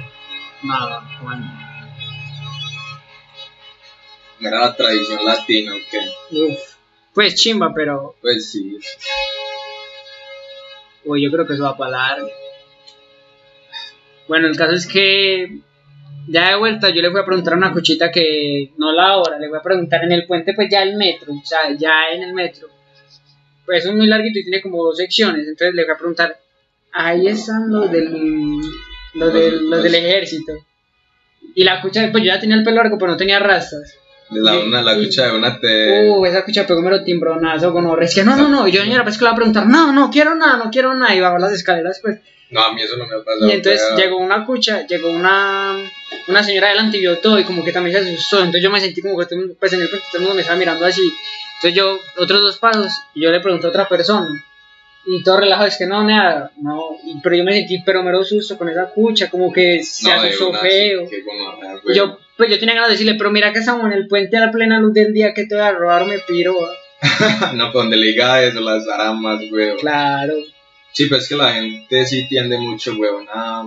[0.64, 1.46] Nada, bueno.
[4.40, 6.36] No era la tradición latina, ¿o qué?
[6.38, 6.60] Uf.
[7.14, 8.16] Pues chimba, pero.
[8.22, 8.78] Pues sí.
[11.04, 12.30] Uy, yo creo que eso va para largo.
[14.28, 15.60] Bueno, el caso es que
[16.28, 19.40] ya de vuelta yo le voy a preguntar a una cuchita que no la hora,
[19.40, 22.22] le voy a preguntar en el puente, pues ya el metro, o sea, ya en
[22.24, 22.68] el metro.
[23.66, 26.40] Pues es muy larguito y tiene como dos secciones, entonces le voy a preguntar,
[26.94, 28.62] ahí están los del,
[29.14, 30.54] los del, los del ejército.
[31.56, 33.98] Y la cucha, pues yo ya tenía el pelo largo, pero no tenía rastas.
[34.30, 36.10] La, una, la cucha de una te...
[36.10, 38.06] Uh, esa cucha pegó mero timbronazo con horror.
[38.06, 38.66] Es que no, no, no.
[38.68, 40.94] Y yo, señora, pues que le voy a preguntar, no, no quiero nada, no quiero
[40.94, 41.14] nada.
[41.14, 42.20] Y bajó las escaleras, pues.
[42.50, 43.48] No, a mí eso no me ha pasado.
[43.48, 45.76] Y entonces pero- llegó una cucha, llegó una,
[46.28, 48.38] una señora delante y vio todo y como que también se asustó.
[48.38, 49.26] Entonces yo me sentí como que
[49.60, 51.12] pues en el puente todo el mundo me estaba mirando así.
[51.56, 54.30] Entonces yo, otros dos pasos, y yo le pregunté a otra persona.
[55.06, 56.98] Y todo relajado, es que no, nada, no.
[57.24, 60.54] Pero yo me sentí pero mero susto con esa cucha, como que se No, asustó
[60.54, 61.08] feo.
[61.10, 61.16] sí,
[61.96, 64.42] yo, pues yo tenía ganas de decirle, pero mira que estamos en el puente a
[64.46, 66.56] la plena luz del día, que te voy a robar, me piro.
[67.02, 67.52] ah".
[67.56, 69.76] no, pues donde le diga eso, las aramas, güey.
[69.78, 70.36] Claro.
[70.92, 73.66] Sí, pero es que la gente sí tiende mucho, weón, a,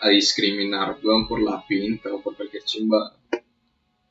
[0.00, 3.12] a discriminar, weón, por la pinta o por cualquier chimba.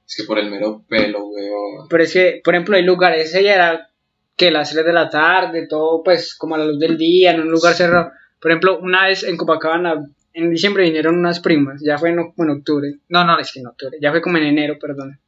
[0.07, 1.87] Es que por el mero pelo, weón.
[1.89, 3.89] Pero es que, por ejemplo, hay lugares, ella era
[4.36, 7.41] que las 3 de la tarde, todo pues como a la luz del día, en
[7.41, 8.12] un lugar cerrado.
[8.39, 12.50] Por ejemplo, una vez en Copacabana, en diciembre vinieron unas primas, ya fue en, en
[12.50, 12.95] octubre.
[13.10, 15.19] No, no, es que en octubre, ya fue como en enero, perdón.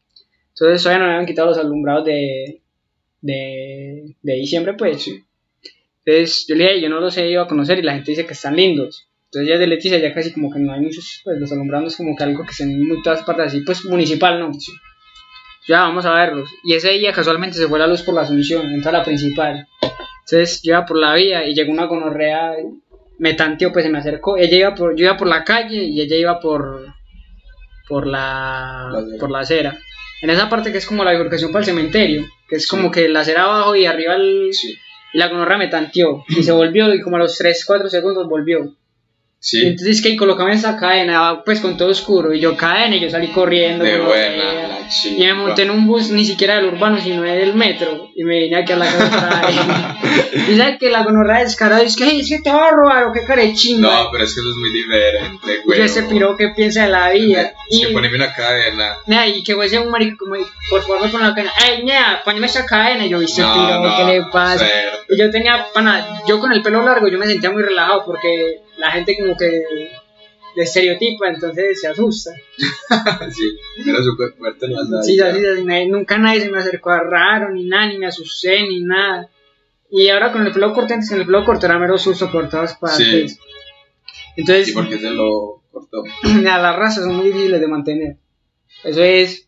[0.49, 2.61] Entonces todavía no me habían quitado los alumbrados de,
[3.21, 5.03] de, de diciembre, pues.
[5.03, 5.23] Sí.
[6.03, 8.25] Entonces yo le dije, yo no los he ido a conocer y la gente dice
[8.25, 9.07] que están lindos.
[9.25, 11.97] Entonces ya de Leticia ya casi como que no hay muchos, pues los alumbrados es
[11.97, 14.51] como que algo que se en muy todas partes así, pues municipal, ¿no?
[15.67, 16.49] Ya vamos a verlos.
[16.63, 19.67] Y ese día casualmente se fue la luz por la Asunción, entra la principal.
[20.25, 22.53] Entonces yo iba por la vía y llegó una gonorrea,
[23.19, 24.37] me tanteó, pues se me acercó.
[24.37, 26.85] Ella iba por, yo iba por la calle y ella iba por,
[27.87, 29.77] por la, La por la acera.
[30.21, 32.69] En esa parte que es como la bifurcación para el cementerio, que es Sí.
[32.69, 34.77] como que la acera abajo y arriba el, Sí.
[35.13, 38.27] y la gonorrea me tanteó y se volvió y como a los 3, 4 segundos
[38.27, 38.63] volvió.
[38.65, 38.73] Y
[39.39, 43.09] Sí, entonces que colocame esa cadena, pues con todo oscuro y yo cadena y yo
[43.09, 43.83] salí corriendo.
[43.85, 45.15] de buena, chica.
[45.23, 48.09] Y me monté en un bus ni siquiera del urbano, sino del metro.
[48.15, 49.95] Y me vine aquí a la casa.
[50.49, 53.05] y sabes que la gonorrea descarada es que, "Ay, es que te va a robar
[53.05, 53.89] o qué carechimba.
[54.03, 55.79] No, pero es que eso es muy diferente, y güey.
[55.79, 57.53] yo ese piro que piensa de la vida.
[57.69, 58.97] Es Y, que poneme una cadena.
[59.05, 60.35] nea, y que voy a ser un marico como,
[60.69, 61.51] por favor, me pone la cadena.
[61.63, 63.05] Ay, nea, poneme esa cadena.
[63.05, 64.59] Y yo, viste, No, piro, no, ¿qué le pasa?
[64.59, 64.97] suerte.
[65.09, 68.61] Y yo tenía, pana, yo con el pelo largo, yo me sentía muy relajado porque
[68.77, 69.61] la gente como que
[70.57, 72.31] de estereotipa, entonces se asusta.
[73.31, 76.89] sí, pero súper fuerte en las Sí, así, así, nadie- nunca nadie se me acercó
[76.89, 79.29] a raro, ni nada, ni me asusté, ni nada.
[79.91, 82.49] Y ahora con el pelo corto, antes con el pelo corto era mero susto por
[82.49, 83.33] todas partes.
[83.33, 83.39] Sí.
[84.35, 86.03] Entonces, ¿Y por qué se lo cortó?
[86.23, 88.17] a las razas son muy difíciles de mantener.
[88.83, 89.47] Eso es,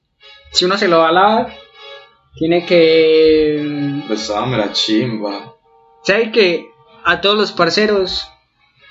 [0.52, 1.58] si uno se lo va a lavar,
[2.38, 4.04] tiene que...
[4.08, 5.56] Pues estaba mera chimba.
[6.04, 6.70] ¿Sabe que
[7.04, 8.28] a todos los parceros,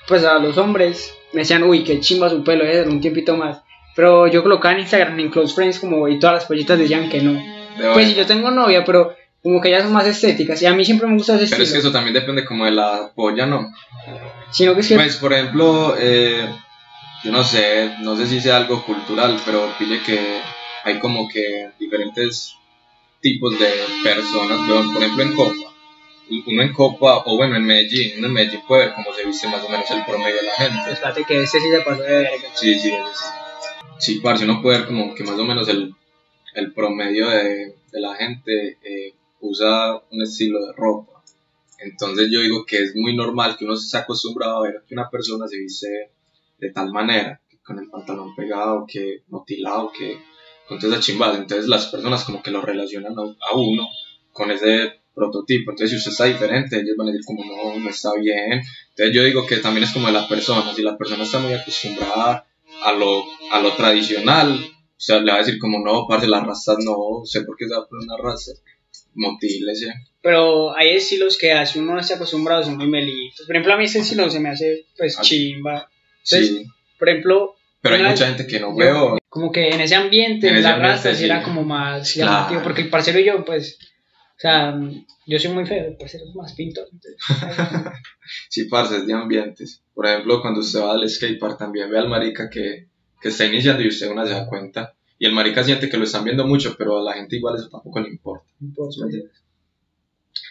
[0.07, 3.61] pues a los hombres, me decían, uy, qué chimba su pelo, es un tiempito más.
[3.95, 7.21] Pero yo colocaba en Instagram, en Close Friends, como, y todas las pollitas decían que
[7.21, 7.33] no.
[7.33, 10.61] De Pues si yo tengo novia, pero como que ellas son más estéticas.
[10.61, 12.71] Y a mí siempre me gusta ese Pero es que eso también depende como de
[12.71, 13.71] la polla, ¿no?
[14.51, 14.95] Sino que es que.
[14.95, 16.47] Pues, por ejemplo, eh,
[17.23, 20.39] yo no sé, no sé si sea algo cultural, pero pille que
[20.83, 22.55] hay como que diferentes
[23.21, 23.69] tipos de
[24.03, 25.68] personas, por ejemplo en Copa.
[26.47, 29.47] Uno en Copa, o bueno, en Medellín, uno en Medellín puede ver cómo se viste
[29.47, 30.91] más o menos el promedio de la gente.
[30.91, 32.47] Espérate que este sí se pasó de verga.
[32.53, 33.31] Sí, sí, es-
[33.99, 35.93] sí, parce, uno puede ver como que más o menos el,
[36.53, 41.23] el promedio de, de la gente eh, usa un estilo de ropa.
[41.79, 45.09] Entonces yo digo que es muy normal que uno se acostumbrado a ver que una
[45.09, 46.11] persona se viste
[46.59, 50.19] de tal manera, que con el pantalón pegado, que motilado, que
[50.67, 51.37] con todas esas chimbadas.
[51.39, 53.87] Entonces las personas como que lo relacionan a, a uno
[54.33, 55.71] con ese prototipo.
[55.71, 58.61] Entonces si usted está diferente, ellos van a decir como no, no está bien.
[58.89, 60.73] Entonces yo digo que también es como de la persona.
[60.73, 62.45] Si la persona está muy acostumbrada
[62.83, 66.45] a lo, a lo tradicional, o sea, le va a decir como no, parce, las
[66.45, 68.51] rastas no, sé por qué se va a poner una raza.
[69.15, 69.93] Motílese.
[70.21, 73.45] Pero hay estilos que así uno no está acostumbrado, son muy melitos.
[73.45, 75.21] Por ejemplo, a mí ese estilo se me hace pues Ah.
[75.21, 75.89] chimba.
[76.21, 76.65] Sí,
[76.97, 79.17] Por ejemplo, pero hay mucha gente que no veo.
[79.29, 82.11] como que en ese ambiente, En en ese la ambiente, raza, sí era como más
[82.13, 82.31] Claro.
[82.31, 82.61] llamativo.
[82.63, 83.79] Porque el parcero y yo, pues,
[84.39, 84.79] o sea,
[85.27, 86.87] yo soy muy feo, el parcero es más pintor.
[86.91, 87.17] entonces,
[88.49, 89.81] Sí, parce, es de ambientes.
[89.93, 92.87] Por ejemplo, cuando usted va al skatepark también ve al marica que,
[93.21, 94.93] que está iniciando y usted una se da cuenta.
[95.17, 97.67] Y el marica siente que lo están viendo mucho, pero a la gente igual eso
[97.69, 98.45] tampoco le importa.
[98.61, 99.21] no puedo ¿Sí me decir.
[99.23, 99.43] entiendes?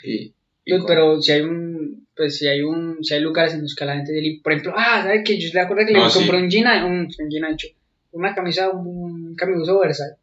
[0.04, 0.34] Y,
[0.66, 3.74] y Pues, pero si hay un pues si hay un si hay lugares en los
[3.74, 6.10] que la gente le- por ejemplo ah sabes que yo te acuerdo que No, le
[6.10, 6.18] sí.
[6.18, 7.68] compré un jean un, un jean ancho
[8.12, 10.16] una camisa un camisoso Versace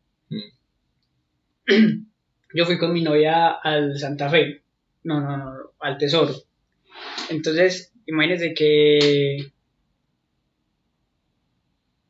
[2.56, 4.62] yo fui con mi novia al Santa Fe
[5.04, 6.34] no no no al Tesoro
[7.30, 9.52] Entonces, imagínense que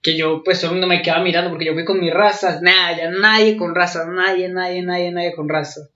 [0.05, 2.61] que yo pues todo el mundo me quedaba mirando porque yo fui con mis razas,
[2.61, 5.89] nada, ya nadie con razas, nadie, nadie, nadie, nadie con razas.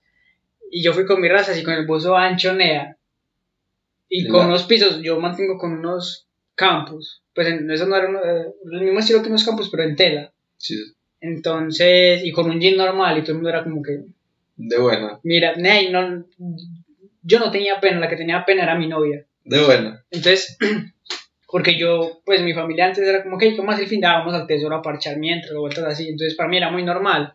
[0.68, 2.96] Y yo fui con mis razas y con el buzo ancho nea.
[4.08, 7.22] Y con unos pisos, yo mantengo con unos campos.
[7.32, 10.32] Pues en, eso no era eh, el mismo estilo que unos campos, pero en tela.
[10.56, 10.74] Sí.
[11.20, 14.06] Entonces, y con un jean normal y todo el mundo era como que...
[14.62, 15.18] De buena.
[15.22, 16.26] Mira, nea, no,
[17.22, 19.24] yo no tenía pena, la que tenía pena era mi novia.
[19.44, 20.04] De buena.
[20.10, 20.58] Entonces,
[21.50, 24.02] porque yo, pues mi familia antes era como que, ¿cómo hace el fin?
[24.02, 26.08] Dábamos al tesoro a parchar mientras, o vueltas así.
[26.08, 27.32] Entonces, para mí era muy normal.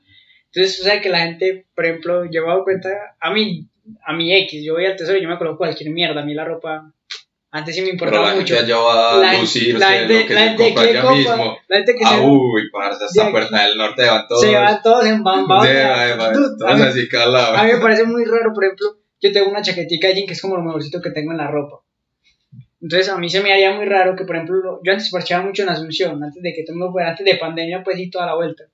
[0.53, 3.67] Entonces, o sea, que la gente, por ejemplo, yo me he dado cuenta, a mí,
[4.05, 6.21] a mi X, yo voy al tesoro y yo me coloco cualquier mierda.
[6.21, 6.93] A mí la ropa,
[7.57, 8.55] antes sí me importaba Pero la mucho.
[8.55, 11.01] gente allá va La- a lucirse la gente- lo que la se gente compra allá
[11.01, 11.57] compra- mismo.
[11.67, 14.41] La gente que Ah, se, uy, parce, de hasta aquí- Puerta del Norte van todos.
[14.41, 15.63] se van todos en bambao.
[15.63, 17.57] de, de, de, Dude, a todos mí- así calados.
[17.57, 18.87] A mí me parece muy raro, por ejemplo,
[19.21, 21.47] yo tengo una chaquetica de jean que es como lo mejorcito que tengo en la
[21.47, 21.77] ropa.
[22.81, 25.63] Entonces a mí se me haría muy raro que, por ejemplo, yo antes parchaba mucho
[25.63, 28.35] en Asunción, antes de que todo mundo fuera, antes de pandemia, pues y toda la
[28.35, 28.65] vuelta.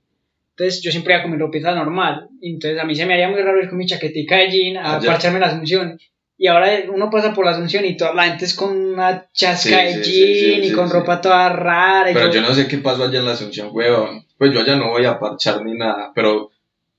[0.58, 2.28] Entonces yo siempre iba con mi ropita normal.
[2.42, 5.00] Entonces a mí se me haría muy raro ir con mi chaquetica de jean a
[5.00, 6.00] parcharme en Asunción.
[6.44, 9.78] Y ahora uno pasa por la Asunción y toda la gente es con una chasca
[9.92, 12.10] Sí, de sí, jean sí, y con ropa toda rara.
[12.10, 14.26] y Pero yo- yo no sé qué pasó allá en la Asunción, weón.
[14.40, 16.12] Pues yo allá no voy a parchar ni nada.
[16.16, 16.50] Pero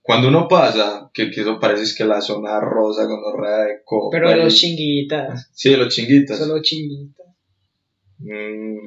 [0.00, 3.81] cuando uno pasa, que, que eso parece es que la zona rosa con horrera de
[3.85, 4.16] copa.
[4.16, 6.38] Pero de los chinguitas, Sí, de los chinguitas.
[6.38, 7.26] solo chinguitas.
[8.20, 8.78] Mm,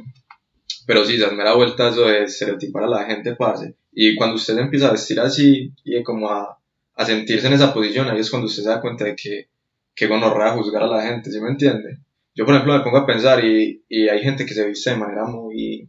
[0.87, 3.75] pero sí, se me da vuelta eso de estereotipar a la gente, parce.
[3.91, 6.57] Y cuando usted empieza a vestir así y como a,
[6.95, 9.47] a sentirse en esa posición, ahí es cuando usted se da cuenta de que,
[9.95, 11.97] que gonorrea juzgar a la gente, ¿sí me entiende?
[12.35, 14.97] Yo, por ejemplo, me pongo a pensar y, y hay gente que se viste de
[14.97, 15.87] manera muy,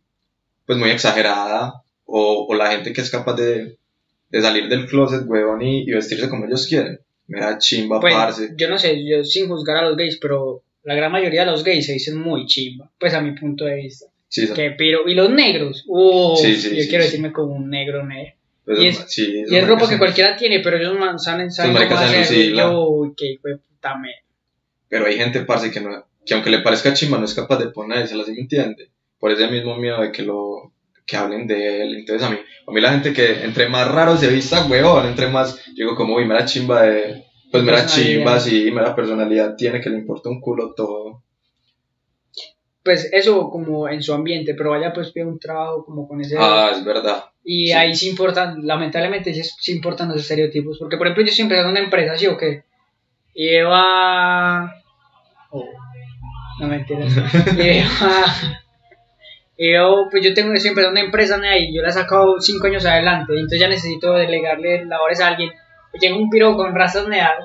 [0.65, 3.77] pues muy exagerada, o, o la gente que es capaz de,
[4.31, 7.01] de salir del closet, huevón, y, y vestirse como ellos quieren.
[7.27, 8.55] Mira, chimba, Pues, parce.
[8.57, 11.65] yo no sé, yo sin juzgar a los gays, pero la gran mayoría de los
[11.65, 14.07] gays se dicen muy chimba, pues a mi punto de vista.
[14.29, 18.05] Sí, Que piro, y los negros, uh, Sí, sí, yo quiero decirme como un negro
[18.07, 18.35] negro.
[18.65, 21.89] pues, y es- Y es ropa que cualquiera tiene, pero ellos man, salen, saben Esos
[21.89, 22.13] cómo maricas
[24.01, 24.25] me-
[24.89, 27.71] pero hay gente, parce, que, no, que aunque le parezca chimba, no es capaz de
[27.71, 28.91] ponérsela, ¿sí me entiende?
[29.19, 30.73] Por ese mismo miedo de que lo
[31.07, 31.97] que hablen de él.
[31.97, 32.37] Entonces, a mí,
[32.67, 36.17] a mí la gente que entre más raro se vista, huevón, entre más, digo, como,
[36.17, 37.25] uy, mera chimba de.
[37.51, 41.23] Pues mera chimba, sí, mera personalidad tiene, que le importa un culo todo.
[42.83, 46.37] Pues eso como en su ambiente, pero vaya pues pide un trabajo como con ese...
[46.39, 47.25] Ah, es verdad.
[47.43, 47.73] y sí.
[47.73, 51.67] ahí sí importan, lamentablemente sí, sí importan los estereotipos, porque por ejemplo yo siempre en
[51.67, 52.63] una empresa, ¿sí o qué?
[53.39, 54.75] Y Eva...
[55.51, 55.69] Oh,
[56.59, 57.13] no mentiras.
[57.57, 58.25] y Eva...
[59.59, 62.85] Y yo, pues yo tengo siempre una empresa y yo la he sacado cinco años
[62.85, 65.51] adelante, entonces ya necesito delegarle labores a alguien.
[65.99, 67.39] Llega un piro con razas neas,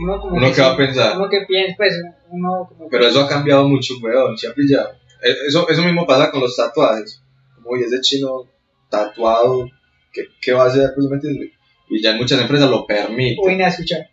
[0.00, 1.16] uno como Uno que va a pensar.
[1.16, 1.94] Uno que piensa, pues,
[2.30, 4.90] uno como Pero eso ha cambiado mucho, weón, ¿se ha pillado?
[5.22, 7.22] Eh, Eso, eso mismo pasa con los tatuajes.
[7.54, 8.44] Como, uy, ese chino
[8.88, 9.68] tatuado,
[10.12, 10.90] ¿qué, qué va a hacer?
[10.94, 11.50] Pues, ¿me entiendes?
[11.90, 13.38] Y ya en muchas empresas lo permiten.
[13.42, 14.08] Uy, nada, escuchar.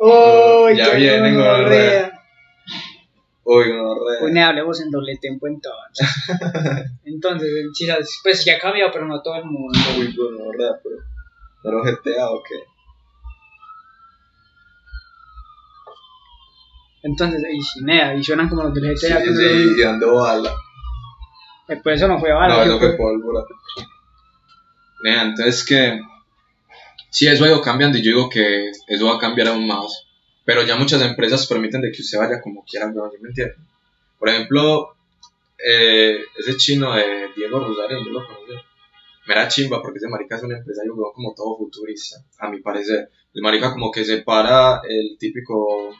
[0.00, 1.60] Uy, Ya qué vienen, gonorrea.
[1.64, 2.12] gonorrea.
[3.44, 4.24] Uy, no, re.
[4.26, 6.06] Uy, nada, hablemos en doble tiempo entonces.
[7.04, 9.78] Entonces, quizás, pues ya ha cambiado, pero no todo el mundo.
[9.98, 10.96] Uy, no, re, pero.
[11.62, 12.56] ¿Pero GTA o qué?
[17.02, 19.20] Entonces, y nada, y suenan como los del GTA.
[19.20, 20.52] sí, y dando bala.
[21.68, 22.56] Después eso no fue bala.
[22.56, 23.44] no, eso fue pólvora.
[25.02, 26.00] Nea, entonces que.
[27.10, 30.06] Sí, eso ha ido cambiando y yo digo que eso va a cambiar aún más.
[30.44, 33.10] Pero ya muchas empresas permiten de que usted vaya como quiera, ¿no?
[33.10, 33.56] ¿Sí ¿me entiende?
[34.18, 34.96] Por ejemplo,
[35.58, 38.54] eh, ese chino de Diego Rosario, yo lo conocí.
[39.26, 43.10] Me era chimba porque ese marica es un empresario como todo futurista, a mi parecer.
[43.34, 45.94] El marica como que separa el típico,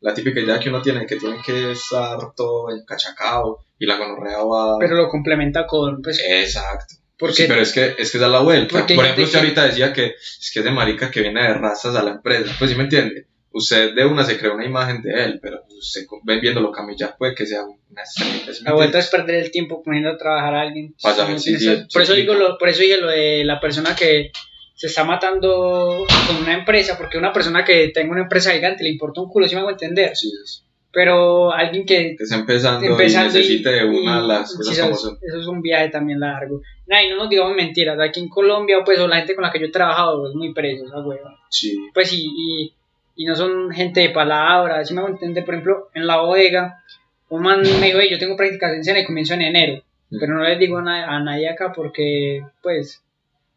[0.00, 4.44] la típica idea que uno tiene, que tiene que estar todo encachacado y la gonorrea
[4.44, 4.78] va...
[4.78, 6.94] Pero lo complementa con, pues, Exacto.
[7.18, 8.86] Porque Sí, pero es que, es que da la vuelta.
[8.86, 11.54] Por ejemplo, usted que- ahorita decía que es que es de marica que viene de
[11.54, 12.54] razas a la empresa.
[12.58, 13.26] Pues sí me entiende.
[13.50, 17.34] Usted de una se crea una imagen de él, pero usted ve viéndolo camellar puede
[17.34, 18.04] que sea una.
[18.04, 18.22] ¿sí
[18.64, 20.94] la vuelta es perder el tiempo poniendo a trabajar a alguien.
[21.02, 22.20] Pasa, No sí, sí, por, sí, eso sí.
[22.20, 24.30] digo lo, por eso dije lo de la persona que
[24.74, 28.90] se está matando con una empresa, porque una persona que tenga una empresa gigante le
[28.90, 30.14] importa un culo, si me hago entender.
[30.14, 30.64] Sí, es-
[31.00, 34.80] Pero alguien que que está empezando, empezando y necesite de una de las cosas sí,
[34.80, 35.18] como eso, son.
[35.22, 36.60] eso es un viaje también largo.
[36.88, 39.52] Nah, y no nos digamos mentiras, aquí en Colombia, pues, o la gente con la
[39.52, 41.36] que yo he trabajado es muy preso, esa hueva.
[41.50, 42.72] Sí, Pues, y, y,
[43.14, 46.82] y no son gente de palabras, si me hago entender, por ejemplo, en la bodega,
[47.28, 50.16] un man me dijo, "Ey, yo tengo prácticas en cena y comienzo en enero, Mm.
[50.18, 53.04] pero no les digo a nadie acá porque, pues,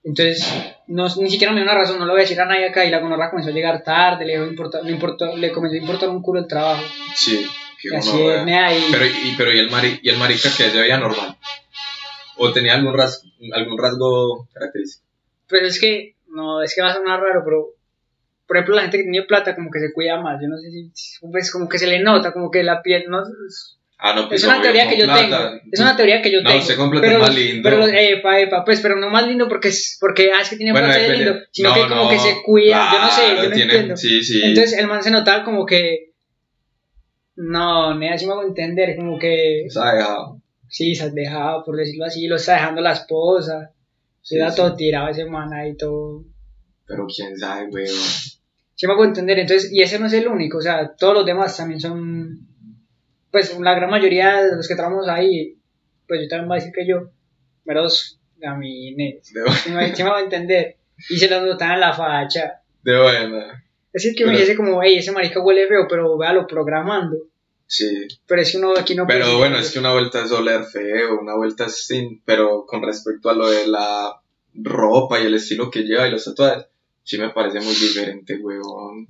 [0.04, 0.52] Entonces,
[0.88, 2.86] no, ni siquiera me dio una razón, no lo voy a decir a nadie acá.
[2.86, 5.80] Y la gonorra comenzó a llegar tarde, le, dejó importar, le, importó, le comenzó a
[5.80, 6.84] importar un culo el trabajo.
[7.16, 7.46] Sí,
[7.80, 10.50] qué Y así es, nea, y- Pero, y, pero ¿y, el mari, ¿y el marica
[10.56, 11.38] que se veía normal?
[12.38, 15.06] ¿O tenía algún, ras, algún rasgo característico?
[15.48, 17.76] Pero es que, no, es que va a sonar raro, pero
[18.48, 20.42] por ejemplo, la gente que tiene plata como que se cuida más.
[20.42, 20.92] Yo no sé si,
[21.32, 23.22] pues como que se le nota, como que la piel, no
[24.04, 25.22] Ah, no, pues es una teoría que yo plata.
[25.22, 25.62] tengo.
[25.72, 26.76] Es una teoría que yo No, tengo.
[26.76, 27.70] completo pero es más lindo.
[27.70, 30.72] Pero, epa, epa, pues, pero no más lindo porque, es- porque ah, es que tiene
[30.72, 31.26] Bueno, plata depende.
[31.26, 32.90] lindo, sino No, que como no, que se cuida.
[32.92, 33.98] yo no sé, yo no tiene- entiendo.
[33.98, 34.42] Sí, sí.
[34.44, 36.12] Entonces el man se notaba como que.
[37.36, 39.66] No, ni así me hago entender, como que.
[39.66, 40.42] Está dejado.
[40.68, 43.72] Sí, se has dejado, por decirlo así, lo está dejando la esposa.
[44.22, 44.58] Se Sí, da sí.
[44.58, 46.24] todo tirado ese man ahí, todo.
[46.88, 47.88] Pero quién sabe, weón.
[48.76, 51.26] Sí me hago entender, entonces, y ese no es el único, o sea, todos los
[51.26, 52.48] demás también son.
[53.32, 55.58] Pues la gran mayoría de los que trabajamos ahí,
[56.08, 57.10] pues yo también voy a decir que yo,
[57.66, 59.34] menos gamines.
[59.34, 60.78] De, Sí me, sí me hago entender.
[61.10, 62.62] Y se lo notaban en la facha.
[62.84, 63.64] de buena.
[63.94, 67.18] Es decir, que me Pero- dice como, hey, ese marica huele feo, pero véalo programando.
[67.68, 68.08] Sí.
[68.28, 70.64] Pero es que uno aquí no Pero puede- bueno, es que una vuelta es oler
[70.66, 72.22] feo, una vuelta es sin.
[72.26, 74.20] Pero con respecto a lo de la
[74.54, 76.66] ropa y el estilo que lleva y los tatuajes,
[77.04, 79.08] sí me parece muy diferente, weón.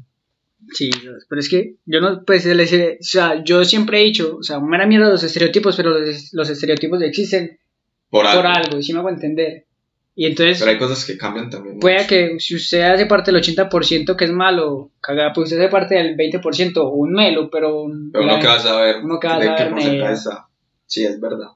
[0.74, 0.90] Sí,
[1.28, 4.78] pero es que yo no, pues, o sea, yo siempre he dicho, o sea, me
[4.78, 7.60] da mierda los estereotipos, pero los, los estereotipos existen
[8.10, 8.42] Por algo.
[8.44, 9.66] por algo, y sí me hago entender.
[10.14, 11.80] Y entonces, Pero hay cosas que cambian también.
[11.80, 12.08] puede mucho.
[12.10, 15.96] que si usted hace parte del 80% que es malo, cagada, pues usted hace parte
[15.96, 19.36] del 20%, un melo, pero, Pero la- uno que va a saber uno que va
[19.36, 20.48] a qué saber, está.
[20.86, 21.48] Sí, es verdad.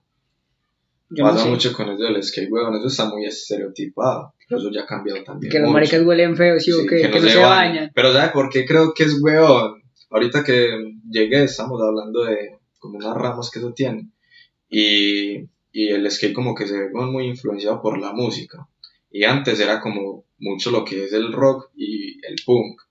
[1.09, 2.75] yo no Pasa sé, mucho con eso del skate, weón.
[2.75, 4.33] Eso está muy estereotipado.
[4.47, 5.51] Pero eso ya ha cambiado también.
[5.51, 5.73] que los mucho.
[5.73, 7.91] maricas huelen feo, sí, o Sí, que, que no se bañan.
[7.93, 9.81] Pero ¿sabes por qué creo que es weón?
[10.09, 14.11] Ahorita que llegué estamos hablando de como unas ramas que eso tiene.
[14.69, 18.67] Y, y el skate como que se ve como muy influenciado por la música.
[19.09, 22.81] Y antes era como mucho lo que es el rock y el punk.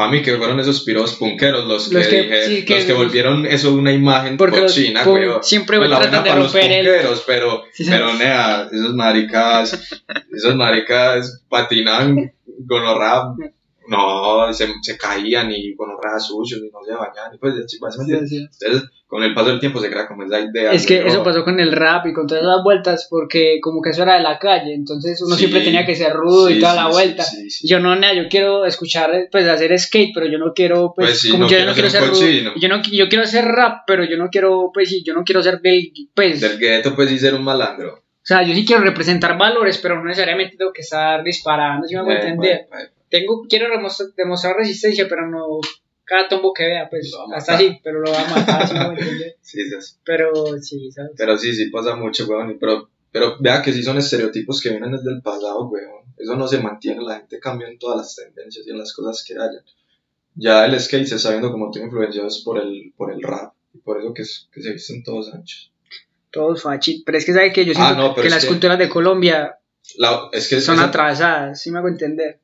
[0.00, 2.84] Para mí que fueron esos piros punkeros los que, Los que- dije- sí, que los
[2.86, 5.42] que volvieron eso una imagen Porque cochina, punk weón.
[5.42, 6.86] siempre Pues la buena para los romper el-
[7.26, 10.00] pero, Sí, pero nea, esos maricas,
[10.34, 13.34] esos maricas patinaban gonorra,
[13.90, 17.78] no, se, se caían y gonorra sucios y no se bañaban, y pues, sí.
[17.80, 18.48] entonces,
[19.08, 20.70] con el paso del tiempo se crea como esa idea.
[20.72, 23.90] Es que eso pasó con el rap y con todas las vueltas, porque como que
[23.90, 25.40] eso era de la calle, entonces uno Sí.
[25.40, 27.24] siempre tenía que ser rudo y toda sí, la vuelta.
[27.64, 31.20] Yo no, nada, yo quiero escuchar, pues hacer skate, pero yo no quiero, pues, Pues
[31.22, 32.54] sí, como no yo quiero no quiero ser rudo.
[32.56, 35.42] Yo no, yo quiero hacer rap, pero yo no quiero, pues sí, yo no quiero
[35.42, 37.94] ser del, pues, Del gueto, pues sí, ser un malandro.
[37.94, 41.94] o sea, yo sí quiero representar valores, pero no necesariamente tengo que estar disparando, si
[41.94, 42.68] me hago Eh, entender.
[43.10, 45.58] Tengo, quiero demostrar, demostrar resistencia, pero no
[46.04, 49.36] cada tombo que vea, pues, hasta así, pero lo va a matar, hago entender.
[49.40, 49.94] Sí, sí, sí.
[50.04, 51.12] Pero sí, ¿sabes?
[51.16, 52.56] Pero sí, sí pasa mucho, weón.
[52.58, 56.04] Pero, pero vea que sí son estereotipos que vienen desde el pasado, weón.
[56.16, 59.24] Eso no se mantiene, la gente cambia en todas las tendencias y en las cosas
[59.26, 59.62] que hayan.
[60.34, 63.52] Ya el skate se está viendo como tiene influenciados por el, por el rap.
[63.72, 65.72] Y por eso que, que se visten todos anchos.
[66.30, 67.02] Todos fachi.
[67.06, 69.58] Pero es que sabe que yo siento Ah, no, que las que- culturas de Colombia
[69.96, 72.38] La, es que son esa- atrasadas, si me hago entender.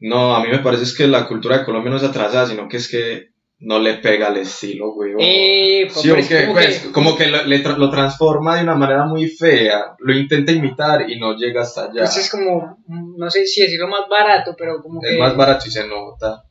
[0.00, 2.68] No, a mí me parece es que la cultura de Colombia no es atrasada, sino
[2.68, 3.28] que es que
[3.60, 5.16] no le pega al estilo, weón.
[5.18, 8.56] Eh, Sí, pero o es como pues, que- como que lo, le tra- lo transforma
[8.56, 12.02] de una manera muy fea, lo intenta imitar y no llega hasta allá.
[12.02, 15.14] Pues es como, no sé si decirlo más barato, pero como que...
[15.14, 16.44] es más barato y se nota.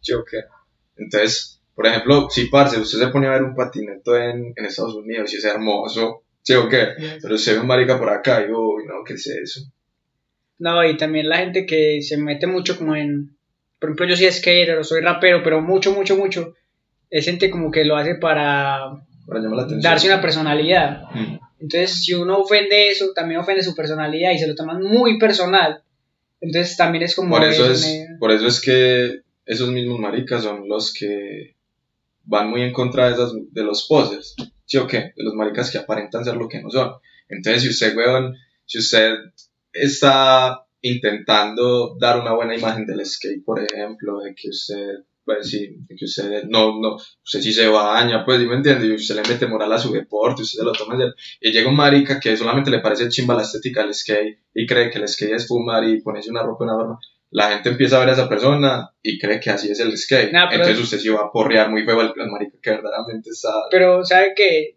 [0.00, 0.38] ¿Sí o qué?
[0.96, 4.94] Entonces, por ejemplo, si parce, usted se pone a ver un patineto en, en Estados
[4.96, 6.88] Unidos y es hermoso, ¿sí o qué?
[7.22, 9.60] Pero usted ve un marica por acá y uy, no, ¿qué es eso?
[10.62, 13.36] No, y también la gente que se mete mucho como en...
[13.80, 16.54] Por ejemplo, yo soy skater o soy rapero, pero mucho, mucho, mucho.
[17.10, 18.92] Es gente como que lo hace para
[19.26, 21.02] Para la darse una personalidad.
[21.12, 21.38] Mm.
[21.58, 25.82] Entonces, si uno ofende eso, también ofende su personalidad y se lo toman muy personal.
[26.40, 27.30] Entonces, también es como...
[27.36, 31.56] Por eso es, me- por eso es que esos mismos maricas son los que
[32.24, 35.12] van muy en contra de, esas, de los posers, ¿sí o qué?
[35.16, 36.92] De los maricas que aparentan ser lo que no son.
[37.28, 39.16] Entonces, si usted, weón, si usted
[39.72, 45.76] está intentando dar una buena imagen del skate, por ejemplo, de que usted, pues sí,
[45.88, 48.86] de que usted no, no, usted sí se baña, pues, ¿sí me entiende?
[48.86, 51.14] Y usted le mete moral a su deporte, usted se lo toma serio.
[51.40, 54.90] Y llega un marica que solamente le parece chimba la estética del skate y cree
[54.90, 57.00] que el skate es fumar y ponerse una ropa de una forma.
[57.30, 60.32] La gente empieza a ver a esa persona y cree que así es el skate.
[60.32, 63.50] Nah, Entonces usted sí va a porrear muy feo al, al marica que verdaderamente está...
[63.70, 64.76] Pero, ¿sabe qué?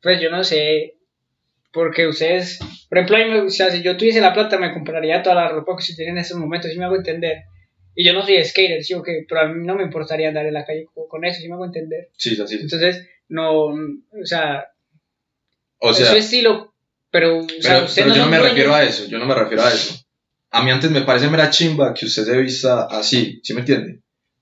[0.00, 0.99] Pues yo no sé,
[1.72, 2.58] porque ustedes,
[2.88, 5.36] por ejemplo, a mí me, o sea, si yo tuviese la plata me compraría toda
[5.36, 7.44] la ropa que se tiene en estos momentos, si me hago entender.
[7.94, 10.46] Y yo no soy skater, sí o qué, pero a mí no me importaría andar
[10.46, 12.08] en la calle con, eso, si me hago entender.
[12.16, 12.56] Sí, así.
[12.60, 13.76] Entonces, no, o
[14.24, 14.68] sea,
[15.78, 16.72] O es su sea, estilo,
[17.10, 19.34] Pero, o sea, Pero, usted pero yo no me refiero a eso, yo no me
[19.34, 19.94] refiero a eso.
[20.52, 24.00] A mí antes me parece mera chimba que usted se vista así, ¿sí me entiende?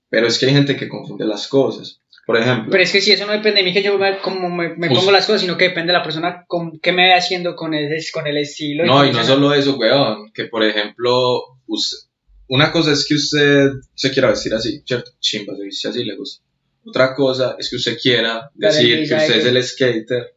[0.09, 2.01] Pero es que hay gente que confunde las cosas.
[2.29, 4.51] Por ejemplo, Pero es que si eso no depende de mí que yo me, como
[4.51, 7.05] me, me Pues- pongo las cosas, sino que depende de la persona con, que me
[7.05, 8.85] ve haciendo con el, con el estilo.
[8.85, 12.07] no, y no solo eso, weón, que por ejemplo, us-
[12.47, 15.09] una cosa es que usted se quiera vestir así, ¿cierto?
[15.19, 16.43] Chimba, se viste así, le gusta.
[16.85, 20.35] Otra cosa es que usted quiera decir que usted es el skater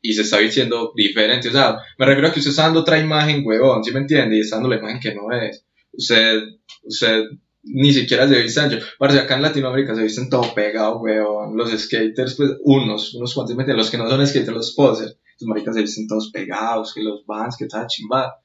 [0.00, 1.48] y se está vistiendo diferente.
[1.48, 4.36] O sea, me refiero a que usted está dando otra imagen, weón, ¿sí me entiende?
[4.36, 5.64] Y está dando la imagen que no es.
[5.92, 6.42] Usted,
[6.84, 7.24] usted
[7.68, 8.78] ni siquiera se viste ancho.
[8.98, 11.56] Parce, acá en Latinoamérica se visten todo pegado, weón.
[11.56, 13.82] Los skaters, pues, unos, unos cuantos, ¿sí me entiende?
[13.82, 15.18] Los que no son skaters, los posers.
[15.40, 18.40] Los maricas se visten todos pegados, que los vans, que está chimba.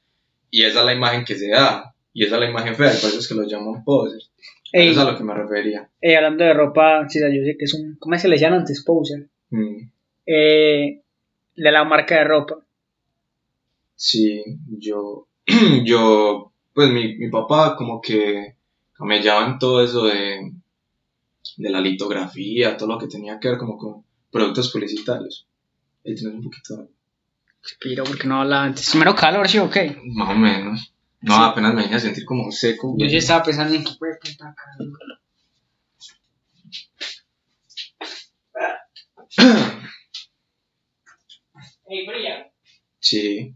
[0.52, 1.96] Y esa es la imagen que se da.
[2.14, 4.32] Y esa es la imagen fea, por eso es que los llaman posers.
[4.72, 5.90] Ey, Eso es a lo que me refería.
[6.02, 7.96] ey, hablando de ropa, sí, yo sé que es un.
[8.00, 8.84] ¿Cómo se le llaman antes?
[8.84, 9.28] Poser.
[9.50, 9.90] Mm.
[10.26, 11.02] Eh,
[11.56, 12.66] de la marca de ropa.
[13.96, 15.28] Sí, yo,
[15.86, 18.56] yo, pues mi, mi papá como que
[18.94, 20.52] camellaba en todo eso de,
[21.58, 25.48] de la litografía, todo lo que tenía que ver como con productos publicitarios.
[26.06, 26.90] Ahí tienes un poquito, de-
[27.80, 28.90] Pero porque no habla antes.
[28.90, 29.78] Primero calor, sí, ok.
[30.14, 30.94] más o menos.
[31.22, 31.42] No, Sí.
[31.44, 32.96] apenas me vine a sentir como seco.
[32.98, 35.20] Yo sí estaba pensando en que fue puta calor.
[41.90, 42.36] Ey, brilla.
[43.00, 43.54] Sí,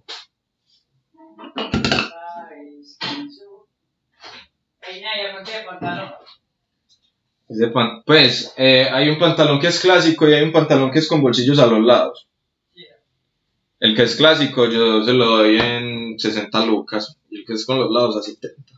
[7.47, 10.91] Ponte de pan- pues eh, hay un pantalón que es clásico y hay un pantalón
[10.91, 12.27] que es con bolsillos a los lados.
[13.79, 17.65] El que es clásico yo se lo doy en 60 lucas y el que es
[17.65, 18.73] con los lados a 70.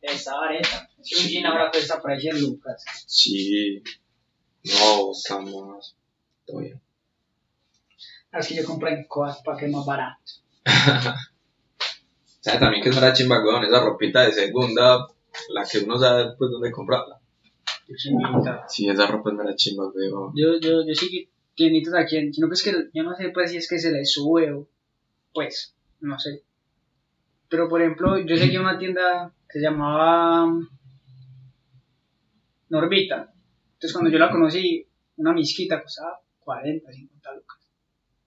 [0.00, 0.88] Esa vareta.
[1.02, 2.82] Si un jean ahora cuesta por ahí 100 lucas.
[3.06, 3.82] Sí.
[4.64, 5.94] No, estamos.
[6.46, 6.80] Todo bien.
[8.32, 10.22] Así yo compré en Coas para que es más barato.
[12.42, 13.64] ¿Sabes también que es una chimba, weón?
[13.64, 15.06] Esa ropita de segunda,
[15.50, 17.20] la que uno sabe pues dónde comprarla.
[18.66, 20.32] Sí, esa ropa es mera chimba, weón.
[20.34, 23.52] Yo, yo, yo sí que tienitos aquí, sino que es que yo no sé pues
[23.52, 24.68] si es que se le sube o
[25.32, 26.42] pues, no sé.
[27.48, 30.66] Pero por ejemplo, yo seguía una tienda que se llamaba um,
[32.70, 33.32] Norbita.
[33.74, 34.84] Entonces cuando yo la conocí,
[35.16, 37.68] una misquita costaba 40, 50 lucas.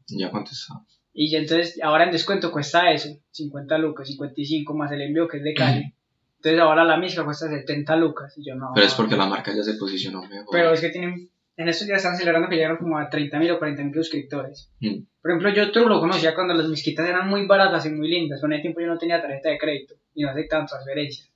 [0.08, 0.76] ¿Ya cuánto está?
[1.18, 5.38] Y ya entonces, ahora en descuento cuesta eso, 50 lucas, 55 más el envío que
[5.38, 5.94] es de Cali.
[6.36, 8.38] Entonces ahora la misca cuesta 70 lucas.
[8.38, 8.72] Y yo no.
[8.76, 10.50] Pero es porque la marca ya se posicionó mejor.
[10.52, 13.60] Pero es que tienen, en estos días están celebrando que llegaron como a 30.000 o
[13.62, 14.70] 40.000 suscriptores.
[14.82, 15.04] Mm.
[15.22, 18.42] Por ejemplo, yo True lo conocía cuando las misquitas eran muy baratas y muy lindas.
[18.42, 21.32] Con el tiempo yo no tenía tarjeta de crédito y no aceptaban transferencias.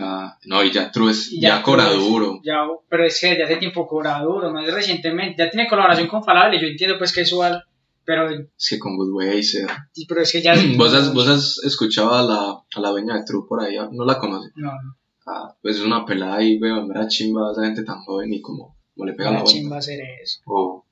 [0.00, 2.40] Ah, no, y ya True es, Y ya, cobra duro.
[2.42, 5.44] Ya, pero es que ya hace tiempo cobra duro, no es recientemente.
[5.44, 7.62] Ya tiene colaboración con Falable, yo entiendo pues que es igual,
[8.06, 9.66] pero, Es que con Budweiser.
[10.08, 10.54] pero es que ya...
[10.78, 13.76] ¿Vos has, vos has escuchado a la, a la dueña de True por ahí?
[13.92, 14.52] ¿No la conoces?
[14.56, 14.96] No, no,
[15.28, 18.76] Ah, pues es una pelada y, weón, mera chimba esa gente tan joven y como,
[18.94, 20.40] como le pega la chimba hacer eso.
[20.46, 20.84] Oh,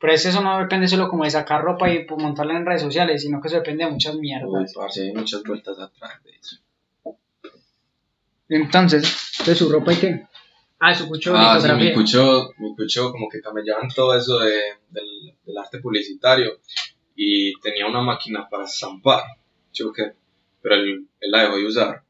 [0.00, 2.80] Pero es eso no depende solo como de sacar ropa y pues, montarla en redes
[2.80, 4.72] sociales, sino que eso depende de muchas uy, mierdas.
[4.74, 6.56] parce, hay muchas vueltas atrás de eso.
[8.48, 9.04] Entonces,
[9.46, 10.26] de su ropa y qué?
[10.84, 14.50] Ah, su cucho Ah, sí, mi cucho, mi cucho como que camellaban todo eso de,
[14.90, 16.58] del, del arte publicitario
[17.14, 19.22] y tenía una máquina para estampar,
[19.72, 20.14] yo qué,
[20.60, 22.02] pero él, él la dejó de usar.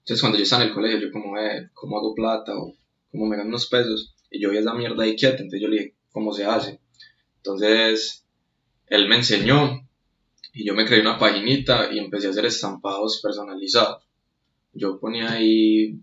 [0.00, 2.58] Entonces cuando yo estaba en el colegio, yo como, eh, ¿cómo hago plata?
[2.58, 2.74] o
[3.10, 4.14] ¿cómo me gano unos pesos?
[4.30, 6.80] Y yo vi esa mierda ahí quieta, entonces yo le dije, ¿cómo se hace?
[7.36, 8.26] Entonces,
[8.88, 9.88] él me enseñó
[10.52, 14.04] y yo me creé una paginita y empecé a hacer estampados personalizados.
[14.74, 16.02] Yo ponía ahí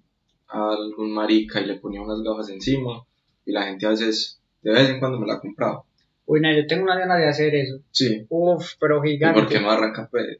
[0.56, 3.04] a algún marica y le ponía unas gafas encima
[3.46, 5.84] y la gente a veces, de vez en cuando me la compraba.
[6.26, 7.80] Uy, no, yo tengo una ganas de hacer eso.
[7.92, 9.40] Sí, Uf, pero ¿y gigante.
[9.42, 10.38] por qué no arranca pues?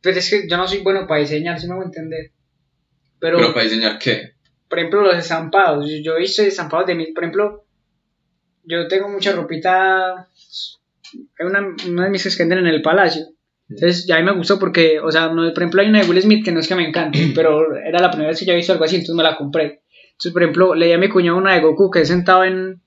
[0.00, 2.30] Pero es que yo no soy bueno para diseñar, si me hago entender.
[3.18, 4.36] Pero, Pero para diseñar qué?
[4.68, 5.86] por ejemplo, los estampados.
[6.02, 7.12] Yo, visto estampados de mí.
[7.12, 7.64] Por ejemplo,
[8.64, 10.28] yo tengo mucha ropita.
[11.38, 13.26] Hay una, una de mis que en el palacio.
[13.68, 16.08] Entonces, ya a mí me gustó porque, o sea, no- por ejemplo, hay una de
[16.08, 18.52] Will Smith que no es que me encante, pero era la primera vez que yo
[18.52, 19.82] había visto algo así, entonces me la compré.
[20.12, 22.80] Entonces, por ejemplo, leí a mi cuñado una de Goku que es sentado en,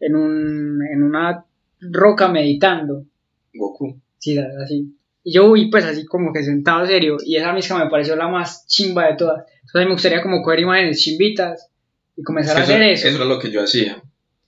[0.00, 1.44] en, un, en una
[1.80, 3.04] roca meditando.
[3.52, 4.00] Goku.
[4.18, 4.94] Sí, así.
[5.22, 7.16] Y yo, uy, pues así como que sentado serio.
[7.24, 9.44] Y esa misma me pareció la más chimba de todas.
[9.56, 11.68] Entonces a mí me gustaría como coger imágenes chimbitas
[12.16, 13.08] y Es comenzar que a hacer eso.
[13.08, 14.02] eso era lo que yo hacía.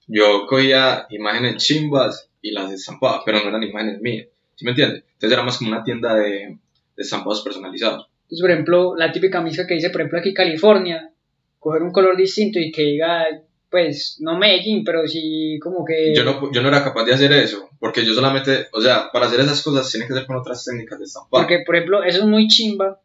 [0.06, 4.28] Yo cogía imágenes chimbas y las estampaba, pero no eran imágenes mías.
[4.62, 5.02] ¿Sí me entiendes?
[5.14, 6.56] Entonces era más como una tienda de,
[6.96, 8.06] de estampados personalizados.
[8.22, 11.10] Entonces, por ejemplo, la típica misma que dice, por ejemplo, aquí California,
[11.58, 13.26] coger un color distinto y que diga
[13.68, 16.14] pues, no Medellín, pero sí como que...
[16.14, 19.26] Yo no, yo no era capaz de hacer eso, porque yo solamente, o sea, para
[19.26, 21.40] hacer esas cosas tiene que ser con otras técnicas de estampar.
[21.40, 23.00] Porque, por ejemplo, eso es muy chimba,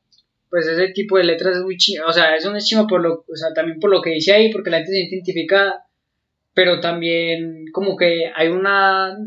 [0.49, 3.01] pues ese tipo de letras es muy chimba, o sea, eso no es chimba por
[3.01, 5.85] lo, o sea, también por lo que dice ahí, porque la gente se siente identificada,
[6.53, 9.17] pero también como que hay una,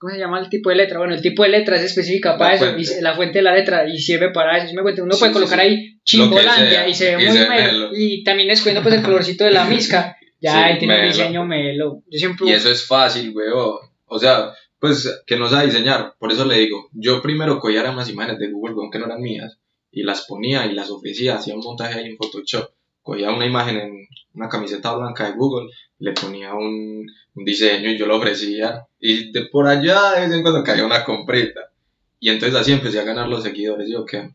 [0.00, 0.98] ¿cómo se llama el tipo de letra?
[0.98, 2.98] Bueno, el tipo de letra es específica para La eso, fuente.
[2.98, 4.72] y la fuente de la letra, y sirve para eso.
[4.72, 5.66] Uno Sí, puede colocar sí.
[5.66, 9.52] ahí Chimbolandia y se ve y muy melo, y también escogiendo pues el colorcito de
[9.52, 11.12] la misca, ya ahí tiene un melo.
[11.12, 12.02] diseño melo.
[12.10, 12.46] Yo siempre...
[12.48, 13.76] Y eso es fácil, weón.
[14.06, 16.14] O sea, pues que no sabe diseñar.
[16.18, 19.20] Por eso le digo, yo primero cogía unas imágenes de Google, weón, que no eran
[19.20, 19.58] mías,
[19.92, 22.70] y las ponía y las ofrecía, hacía un montaje ahí en Photoshop.
[23.02, 25.68] Cogía una imagen en una camiseta blanca de Google,
[26.00, 28.86] le ponía un, un diseño y yo lo ofrecía.
[28.98, 31.70] Y de por allá de vez en cuando caía una compreta.
[32.18, 34.30] Y entonces así empecé a ganar los seguidores, yo qué.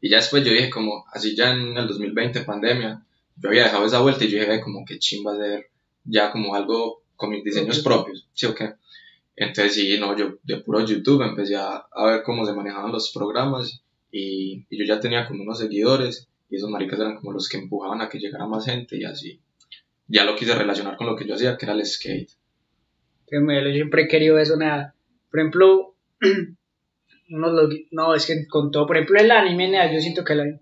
[0.00, 3.04] Y ya después yo dije como, así ya en el 2020, pandemia,
[3.36, 5.66] yo había dejado esa vuelta y yo dije, "Ve, como que chimba hacer
[6.04, 8.74] ya como algo con mis diseños propios, ¿sí o qué?
[9.34, 13.10] Entonces sí, no, yo de puro YouTube empecé a, a ver cómo se manejaban los
[13.12, 17.48] programas y, y yo ya tenía como unos seguidores y esos maricas eran como los
[17.48, 19.40] que empujaban a que llegara más gente y así.
[20.08, 22.30] Ya lo quise relacionar con lo que yo hacía, que era el skate.
[23.32, 24.94] Melo, yo siempre he querido eso, nada.
[25.30, 25.94] Por ejemplo,
[27.28, 30.40] logui- no, es que con todo, por ejemplo, el anime, nada, yo siento que el
[30.40, 30.60] anime.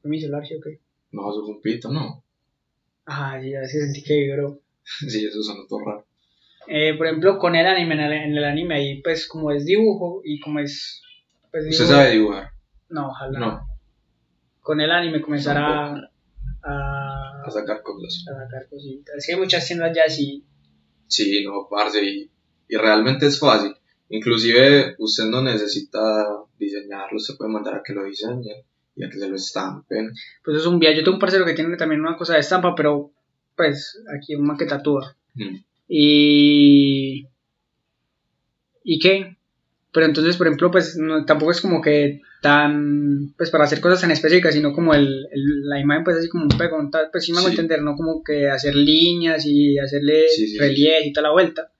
[0.00, 0.78] ¿Fue mi celular, sí o qué?
[1.12, 2.22] No, eso fue un pito, no.
[3.06, 4.60] Ah, sí, a veces sentí que vibró.
[4.84, 6.04] sí, eso sonó todo raro.
[6.68, 9.64] Eh, por ejemplo, con el anime, en el, en el anime ahí, pues como es
[9.64, 11.02] dibujo y como es.
[11.50, 12.50] Pues, ¿Usted dibujo- sabe dibujar?
[12.90, 13.38] No, ojalá.
[13.38, 13.68] No,
[14.60, 16.10] Con el anime comenzar a,
[16.62, 17.07] a,
[17.48, 18.24] a sacar cosas.
[18.28, 19.16] a sacar cositas.
[19.16, 20.44] Es que hay muchas tiendas ya así.
[21.06, 22.30] Sí, no, parce, y,
[22.68, 23.74] y realmente es fácil.
[24.10, 26.26] Inclusive usted no necesita
[26.58, 28.64] diseñarlo, se puede mandar a que lo diseñen
[28.96, 30.12] y a que se lo estampen.
[30.44, 30.96] Pues es un viaje.
[30.96, 33.12] Yo tengo un parcero que tiene también una cosa de estampa, pero
[33.56, 35.16] pues aquí un man que tatúa.
[35.34, 35.56] Mm.
[35.88, 37.28] Y.
[38.82, 39.37] ¿Y qué?
[39.98, 43.32] Pero entonces, por ejemplo, pues no, tampoco es como que tan.
[43.36, 46.44] Pues para hacer cosas tan específicas, sino como el, el- la imagen, pues así como
[46.44, 47.54] un pegón, tal, pues sí me hago Sí.
[47.54, 51.72] entender, no como que hacer líneas y hacerle Sí, sí, relieve y toda la vuelta.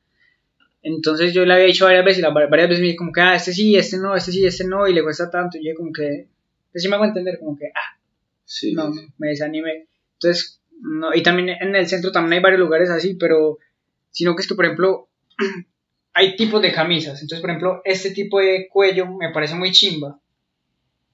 [0.83, 3.21] Entonces yo le había dicho varias veces y la- varias veces me dijo como que,
[3.21, 5.59] ah, este sí, este no, este sí, este no, y le cuesta tanto.
[5.59, 6.27] Y yo como que.
[6.73, 7.99] Pues sí me hago entender, como que, ah,
[8.45, 9.87] Sí, no, me desanimé.
[10.15, 13.59] Entonces, no, y también en el centro también hay varios lugares así, pero
[14.11, 15.09] sino que es que, por ejemplo,
[16.19, 17.21] hay tipos de camisas.
[17.23, 20.19] Entonces, por ejemplo, este tipo de cuello me parece muy chimba.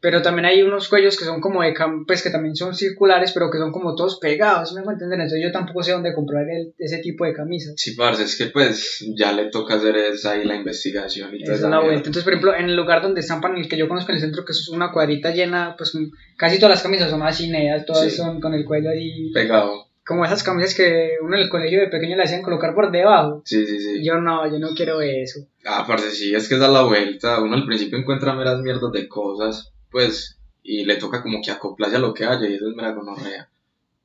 [0.01, 3.33] Pero también hay unos cuellos que son como de cam pues que también son circulares,
[3.33, 5.19] pero que son como todos pegados, ¿sí me hago entender?
[5.19, 7.73] Entonces yo tampoco sé dónde comprar el- ese tipo de camisas.
[7.79, 11.55] Sí, parce, es que pues ya le toca hacer esa ahí la investigación y Esa
[11.55, 11.97] es la vuelta.
[12.09, 14.45] Entonces, por ejemplo, en el lugar donde estampan, el que yo conozco en el centro,
[14.45, 15.97] que es una cuadrita llena, pues
[16.37, 17.51] casi todas las camisas son así
[17.87, 18.11] todas Sí.
[18.11, 19.84] son con el cuello ahí Pegado.
[20.07, 23.43] Como esas camisas que uno en el colegio de pequeño le hacían colocar por debajo.
[23.45, 24.05] Sí, sí, sí.
[24.05, 25.47] Yo no, yo no quiero eso.
[25.65, 27.41] Ah, parce, sí, es que es la vuelta.
[27.43, 31.97] Uno al principio encuentra meras mierdas de cosas, pues, y le toca como que acoplarse
[31.97, 33.49] a lo que haya y eso es mera gonorrea.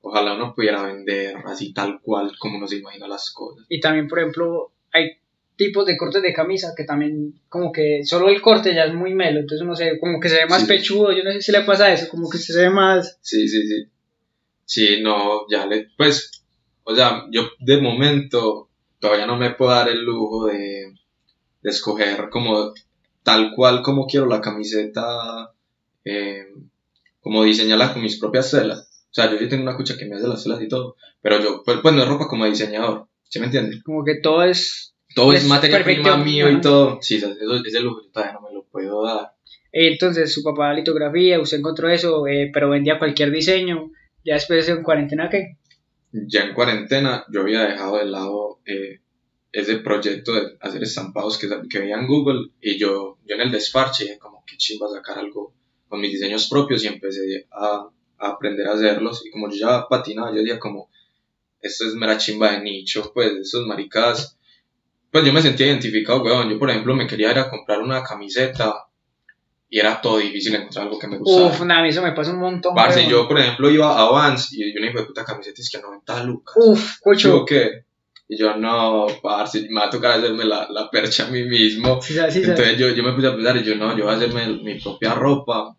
[0.02, 3.66] Ojalá uno pudiera vender así tal cual como uno se imagina las cosas.
[3.68, 5.18] Y también, por ejemplo, hay
[5.58, 9.14] tipos de cortes de camisa que también, como que solo el corte ya es muy
[9.14, 10.68] melo, entonces uno se como que se ve más Sí.
[10.68, 13.18] pechudo, yo no sé si le pasa eso, como que se ve más...
[13.22, 13.86] Sí, sí, sí.
[14.70, 16.44] Sí, no, ya le, pues,
[16.84, 20.94] o sea, yo de momento todavía no me puedo dar el lujo de,
[21.64, 22.72] de escoger como
[23.24, 25.56] tal cual como quiero la camiseta,
[26.06, 26.46] eh,
[27.20, 29.08] como diseñarla con mis propias telas.
[29.10, 31.42] O sea, yo sí tengo una cucha que me hace las telas y todo, pero
[31.42, 33.82] yo, pues, pues no es ropa como diseñador, ¿sí me entiendes?
[33.84, 34.94] Como que todo es...
[35.16, 37.00] Todo es, Es materia prima mío y todo.
[37.02, 37.34] Sí, eso,
[37.66, 39.32] ese lujo yo todavía no me lo puedo dar.
[39.72, 43.90] Entonces su papá litografía, usted encontró eso, eh, pero vendía cualquier diseño.
[44.30, 45.58] Ya después en cuarentena, ¿qué?
[46.12, 49.00] ya en cuarentena yo había dejado de lado eh,
[49.52, 53.52] ese proyecto de hacer estampados que, que veía en Google y yo, yo en el
[53.52, 55.56] desparche dije como que chimba sacar algo
[55.88, 59.88] con mis diseños propios y empecé a, a aprender a hacerlos y como yo ya
[59.88, 60.92] patinaba yo decía como
[61.60, 64.38] esto es mera chimba de nicho pues esos maricas
[65.10, 68.04] pues yo me sentía identificado weón yo por ejemplo me quería ir a comprar una
[68.04, 68.89] camiseta
[69.70, 72.40] y era todo difícil encontrar algo que me gustara Uf, nada, eso me pasa un
[72.40, 72.74] montón.
[72.74, 75.78] Parce, yo por ejemplo iba a Vans y una hijo de puta camiseta es que
[75.78, 76.56] a 90 lucas.
[76.58, 77.30] Uf, cocho.
[77.30, 77.86] ¿Yo qué?
[78.28, 82.02] Y yo, no, parce, me va a tocar hacerme la, la percha a mí mismo.
[82.02, 82.50] Sí, sí, sí, sí.
[82.50, 84.80] Entonces yo, yo me puse a pensar y yo, no, yo voy a hacerme mi
[84.80, 85.76] propia ropa.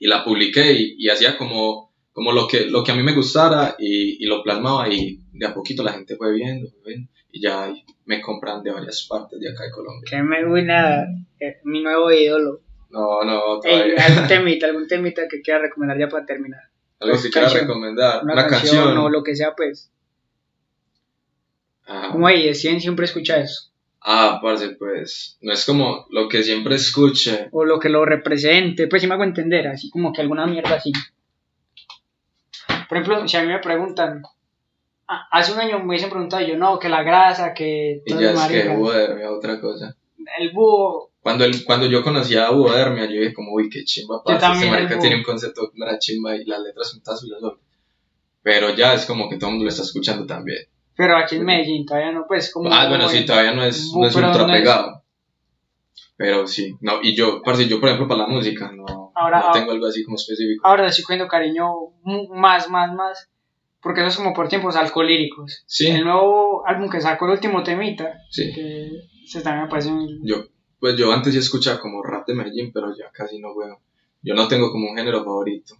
[0.00, 3.14] Y la publiqué y, y hacía como, como lo, que, lo que a mí me
[3.14, 7.10] gustara y, y lo plasmaba y de a poquito la gente fue viendo, fue viendo,
[7.30, 7.72] y ya
[8.06, 10.08] me compran de varias partes de acá de Colombia.
[10.08, 11.06] Que me nada,
[11.38, 12.60] eh, mi nuevo ídolo.
[12.90, 13.94] No, no, todavía.
[14.04, 16.62] algún temita, algún temita que quiera recomendar ya para terminar.
[17.00, 18.22] Algo que quiera recomendar.
[18.24, 18.98] Una, Una, canción, canción.
[18.98, 19.90] o lo que sea, pues.
[21.86, 23.70] Ah, Como ahí, deciden siempre escucha eso.
[24.00, 27.48] ah, parce, pues, no es como lo que siempre escuche.
[27.52, 30.74] O lo que lo represente, pues sí me hago entender, así como que alguna mierda
[30.76, 30.92] así.
[32.88, 34.22] Por ejemplo, si a mí me preguntan,
[35.30, 38.32] hace un año me hubiesen preguntado yo, no, que la grasa, que Y todo ya
[38.32, 39.94] es que hubo Dermia, otra cosa.
[40.38, 43.84] el búho, Cuando, el, cuando yo conocía a Hugo Dermia, yo dije como, uy, qué
[43.84, 47.66] chimba, también, este marica tiene un concepto de la chimba y las letras son filosóficas.
[48.42, 50.58] Pero ya es como que todo el mundo lo está escuchando también.
[50.96, 52.72] pero aquí en Medellín todavía no, pues como...
[52.72, 55.02] Ah, bueno, sí, todavía no es, no es ultra no es- pegado.
[56.16, 59.46] Pero sí, no, y yo, parce, yo por ejemplo para la música no, Ahora, no
[59.48, 60.66] ah- tengo algo así como específico.
[60.66, 61.66] Ahora le estoy cogiendo cariño
[62.34, 63.28] más, más, más,
[63.80, 65.62] porque eso es como por tiempos alcohólicos.
[65.66, 65.86] Sí.
[65.88, 68.88] El nuevo álbum que sacó el último temita, Sí, que
[69.28, 70.08] se también me parece un...
[70.24, 70.44] yo,
[70.80, 73.80] pues yo antes sí escuchaba como rap de Medellín, pero ya casi no veo.
[74.22, 75.76] Yo no tengo como un género favorito.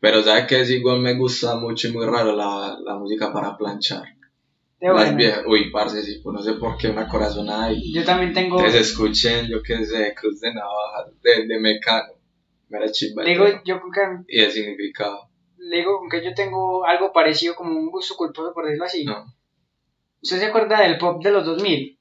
[0.00, 3.56] Pero sabes que sí, igual me gusta mucho y muy raro la, la música para
[3.56, 4.02] planchar.
[4.80, 5.16] de Las buena.
[5.16, 8.56] viejas, uy, parce, sí, pues no sé por qué una corazonada y Yo también tengo...
[8.58, 12.14] Entonces escuchen, yo qué sé, Cruz de Navaja, de, de Mecano,
[12.68, 13.22] mera chimba.
[13.22, 13.92] digo, yo creo
[14.26, 18.52] que Y el significado, le digo que yo tengo algo parecido como un gusto culposo
[18.52, 19.04] por decirlo así.
[19.04, 19.32] no,
[20.20, 21.98] ¿Usted se acuerda del pop de los 2000?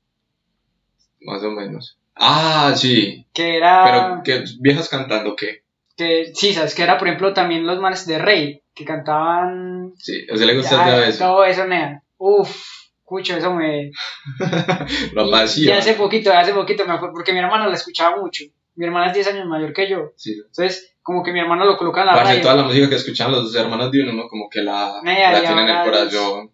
[1.22, 2.00] más o menos.
[2.24, 3.84] Ah, sí, Que era...
[3.84, 5.64] pero que viejas cantando, ¿qué?
[5.98, 9.94] Que, sí, sabes, que era por ejemplo también los manes de Rey, que cantaban...
[9.98, 11.26] Sí, a usted le gusta ya eso.
[11.26, 12.04] Todo eso, nea.
[12.18, 12.56] Uf,
[13.00, 13.92] escucho, eso me...
[15.14, 15.66] Lo Y-.
[15.66, 18.46] Y hace poquito, hace poquito me acuerdo, porque mi hermano la escuchaba mucho.
[18.76, 20.14] Mi hermana es 10 años mayor que yo.
[20.16, 20.34] Sí.
[20.46, 22.42] Entonces, como que mi hermano lo coloca en la Parce, radio.
[22.44, 25.70] toda la música que escuchan los hermanos de uno, como que la, la tienen en
[25.70, 26.52] el corazón.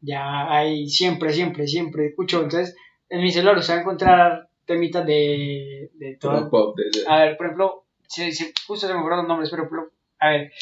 [0.00, 2.42] Ya ahí siempre, siempre, siempre escucho.
[2.42, 2.76] Entonces,
[3.08, 6.48] en mi celular usted va a encontrar temitas de, de todo.
[6.50, 7.84] Pop, de- de- A ver, por ejemplo,
[8.66, 9.68] justo se me fueron los nombres, pero,
[10.20, 10.52] a ver,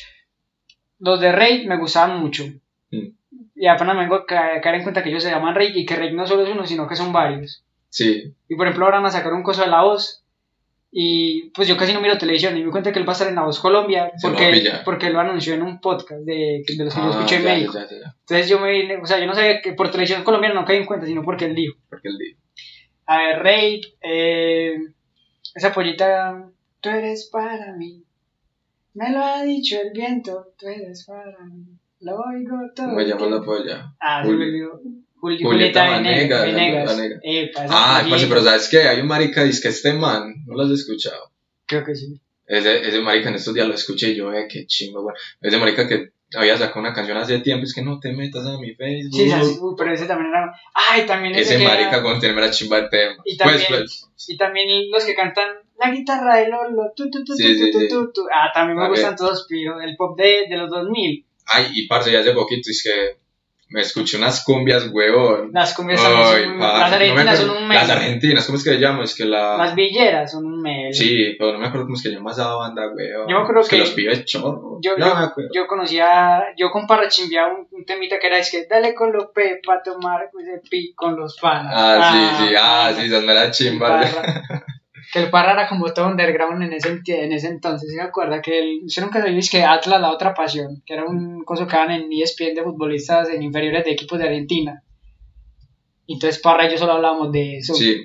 [1.01, 2.45] los de Rey me gustaban mucho.
[2.91, 3.09] Mm.
[3.55, 5.85] Y apenas me vengo a ca- caer en cuenta que ellos se llaman Rey y
[5.87, 7.65] que Rey no solo es uno, sino que son varios.
[7.91, 10.25] Sí, Y por ejemplo, ahora van a sacar un coso de la voz.
[10.91, 13.13] Y pues yo casi no miro televisión y me di cuenta que él va a
[13.13, 14.85] estar en La Voz Colombia porque, pillar.
[14.87, 17.49] porque lo anunció en un podcast de, de los que yo Ah, escuché en ya,
[17.53, 17.73] México.
[17.75, 20.25] ya, ya, ya, Entonces yo me vine, o sea, yo no sabía que por televisión
[20.25, 21.77] colombiana no caí en cuenta, sino porque él dijo.
[21.91, 22.41] porque él dijo.
[23.09, 24.77] A ver, Rey, eh,
[25.55, 26.51] esa pollita,
[26.81, 28.05] tú eres para mí.
[28.95, 31.65] Me lo ha dicho el viento, tú eres para mí.
[32.01, 32.87] Lo oigo todo.
[32.87, 33.95] ¿Cómo se el llama la polla?
[34.01, 34.47] Ah, se me.
[35.21, 36.45] Juli- Julieta Venegas.
[36.45, 37.21] Venegas, Venegas.
[37.25, 38.83] Epa, Ah, pero ¿sabes qué?
[38.83, 41.33] Hay un marica, dice que este man, ¿no lo has escuchado?
[41.67, 42.21] Creo que sí.
[42.47, 45.19] Ese, ese marica en estos días lo escuché y yo, eh, qué chingo, bueno.
[45.41, 48.59] Ese marica que había sacado una canción hace tiempo, es que no te metas a
[48.59, 49.13] mi Facebook.
[49.15, 50.53] Sí, sí, pero ese también era.
[50.75, 53.23] Ay, también ese, ese marica era- con tener la chimba de tema.
[53.25, 55.49] Y también- Pues, pues, Y también los que cantan
[55.79, 56.93] la guitarra de Lolo.
[56.95, 57.89] Tu, tu, tu, Sí, tu, tu, sí.
[57.89, 58.27] tu, tu.
[58.33, 59.19] Ah, también me A gustan ver.
[59.19, 61.25] todos, pero el pop de, de los 2000.
[61.47, 63.17] ay, y parce, ya hace poquito es que
[63.71, 65.51] me escuché unas cumbias, huevón.
[65.53, 67.75] Las cumbias Ay, son un- parce, Las argentinas son un meme.
[67.75, 69.05] Las argentinas, ¿cómo es que se llama?
[69.05, 69.57] Es que la...
[69.59, 70.93] Las villeras son un meme.
[70.93, 73.29] Sí, pero no me acuerdo cómo es que llama esa banda, weón.
[73.29, 74.79] Yo me acuerdo Es que, que- los pibes chorros.
[74.81, 75.51] Yo, no yo, me acuerdo.
[75.55, 79.13] yo conocía, yo con Parra chimbeaba un, un temita que era es que dale con
[79.13, 81.73] lo pe pa tomar pues, el pi con los panas.
[81.77, 82.11] Ah,
[82.41, 84.17] sí, sí, ah, sí, esas meras chimbas.
[85.13, 88.43] Que el Parra era como todo underground en ese, en ese entonces, ¿sí ¿se acuerda?
[88.43, 91.67] Que el, yo nunca sabía es que Atlas, la otra pasión, que era un coso
[91.67, 94.83] que daban en ESPN de futbolistas en inferiores de equipos de Argentina.
[96.07, 97.75] Entonces Parra y yo solo hablábamos de eso.
[97.75, 98.03] Sí.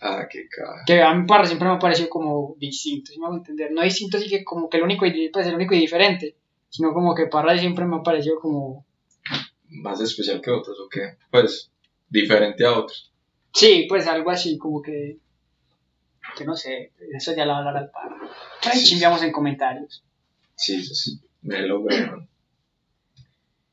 [0.00, 0.82] Ah, qué caga.
[0.86, 3.70] Que a mí Parra siempre me ha parecido como distinto, ¿sí me hago entender?
[3.72, 6.36] No distinto, así que como que el único, y- pues el único y diferente,
[6.70, 8.84] sino como que Parra siempre me ha parecido como...
[9.68, 11.16] Más especial que otros, ¿o qué?
[11.30, 11.70] Pues,
[12.08, 13.12] diferente a otros.
[13.54, 15.18] Sí, pues algo así, como que...
[16.42, 18.16] Que no sé, eso ya lo va a hablar al Parra.
[18.64, 18.88] Ahí Sí.
[18.88, 20.02] chimbeamos en comentarios.
[20.56, 21.20] Sí, sí, sí.
[21.42, 22.28] Me lo weón.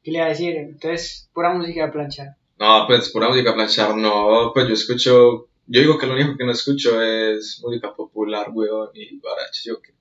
[0.04, 0.56] ¿Qué le iba a decir?
[0.56, 2.36] Entonces, pura música de planchar.
[2.60, 4.52] No, pues, pura música planchar, no.
[4.54, 5.48] Pues yo escucho.
[5.66, 9.82] Yo digo que lo único que no escucho es música popular, weón, y baraches, yo
[9.82, 9.96] qué.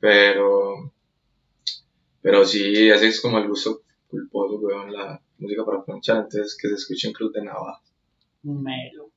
[0.00, 0.92] Pero.
[2.22, 6.16] Pero sí, ese es como el gusto culposo, weón, la música para planchar.
[6.16, 7.82] Entonces, que se escuche en Cruz de Navaja.
[8.42, 9.10] Melo.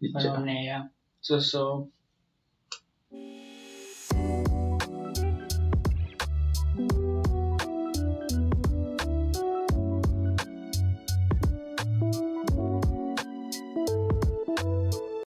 [0.00, 0.12] Y
[0.64, 0.92] ya.
[1.22, 1.88] 这时候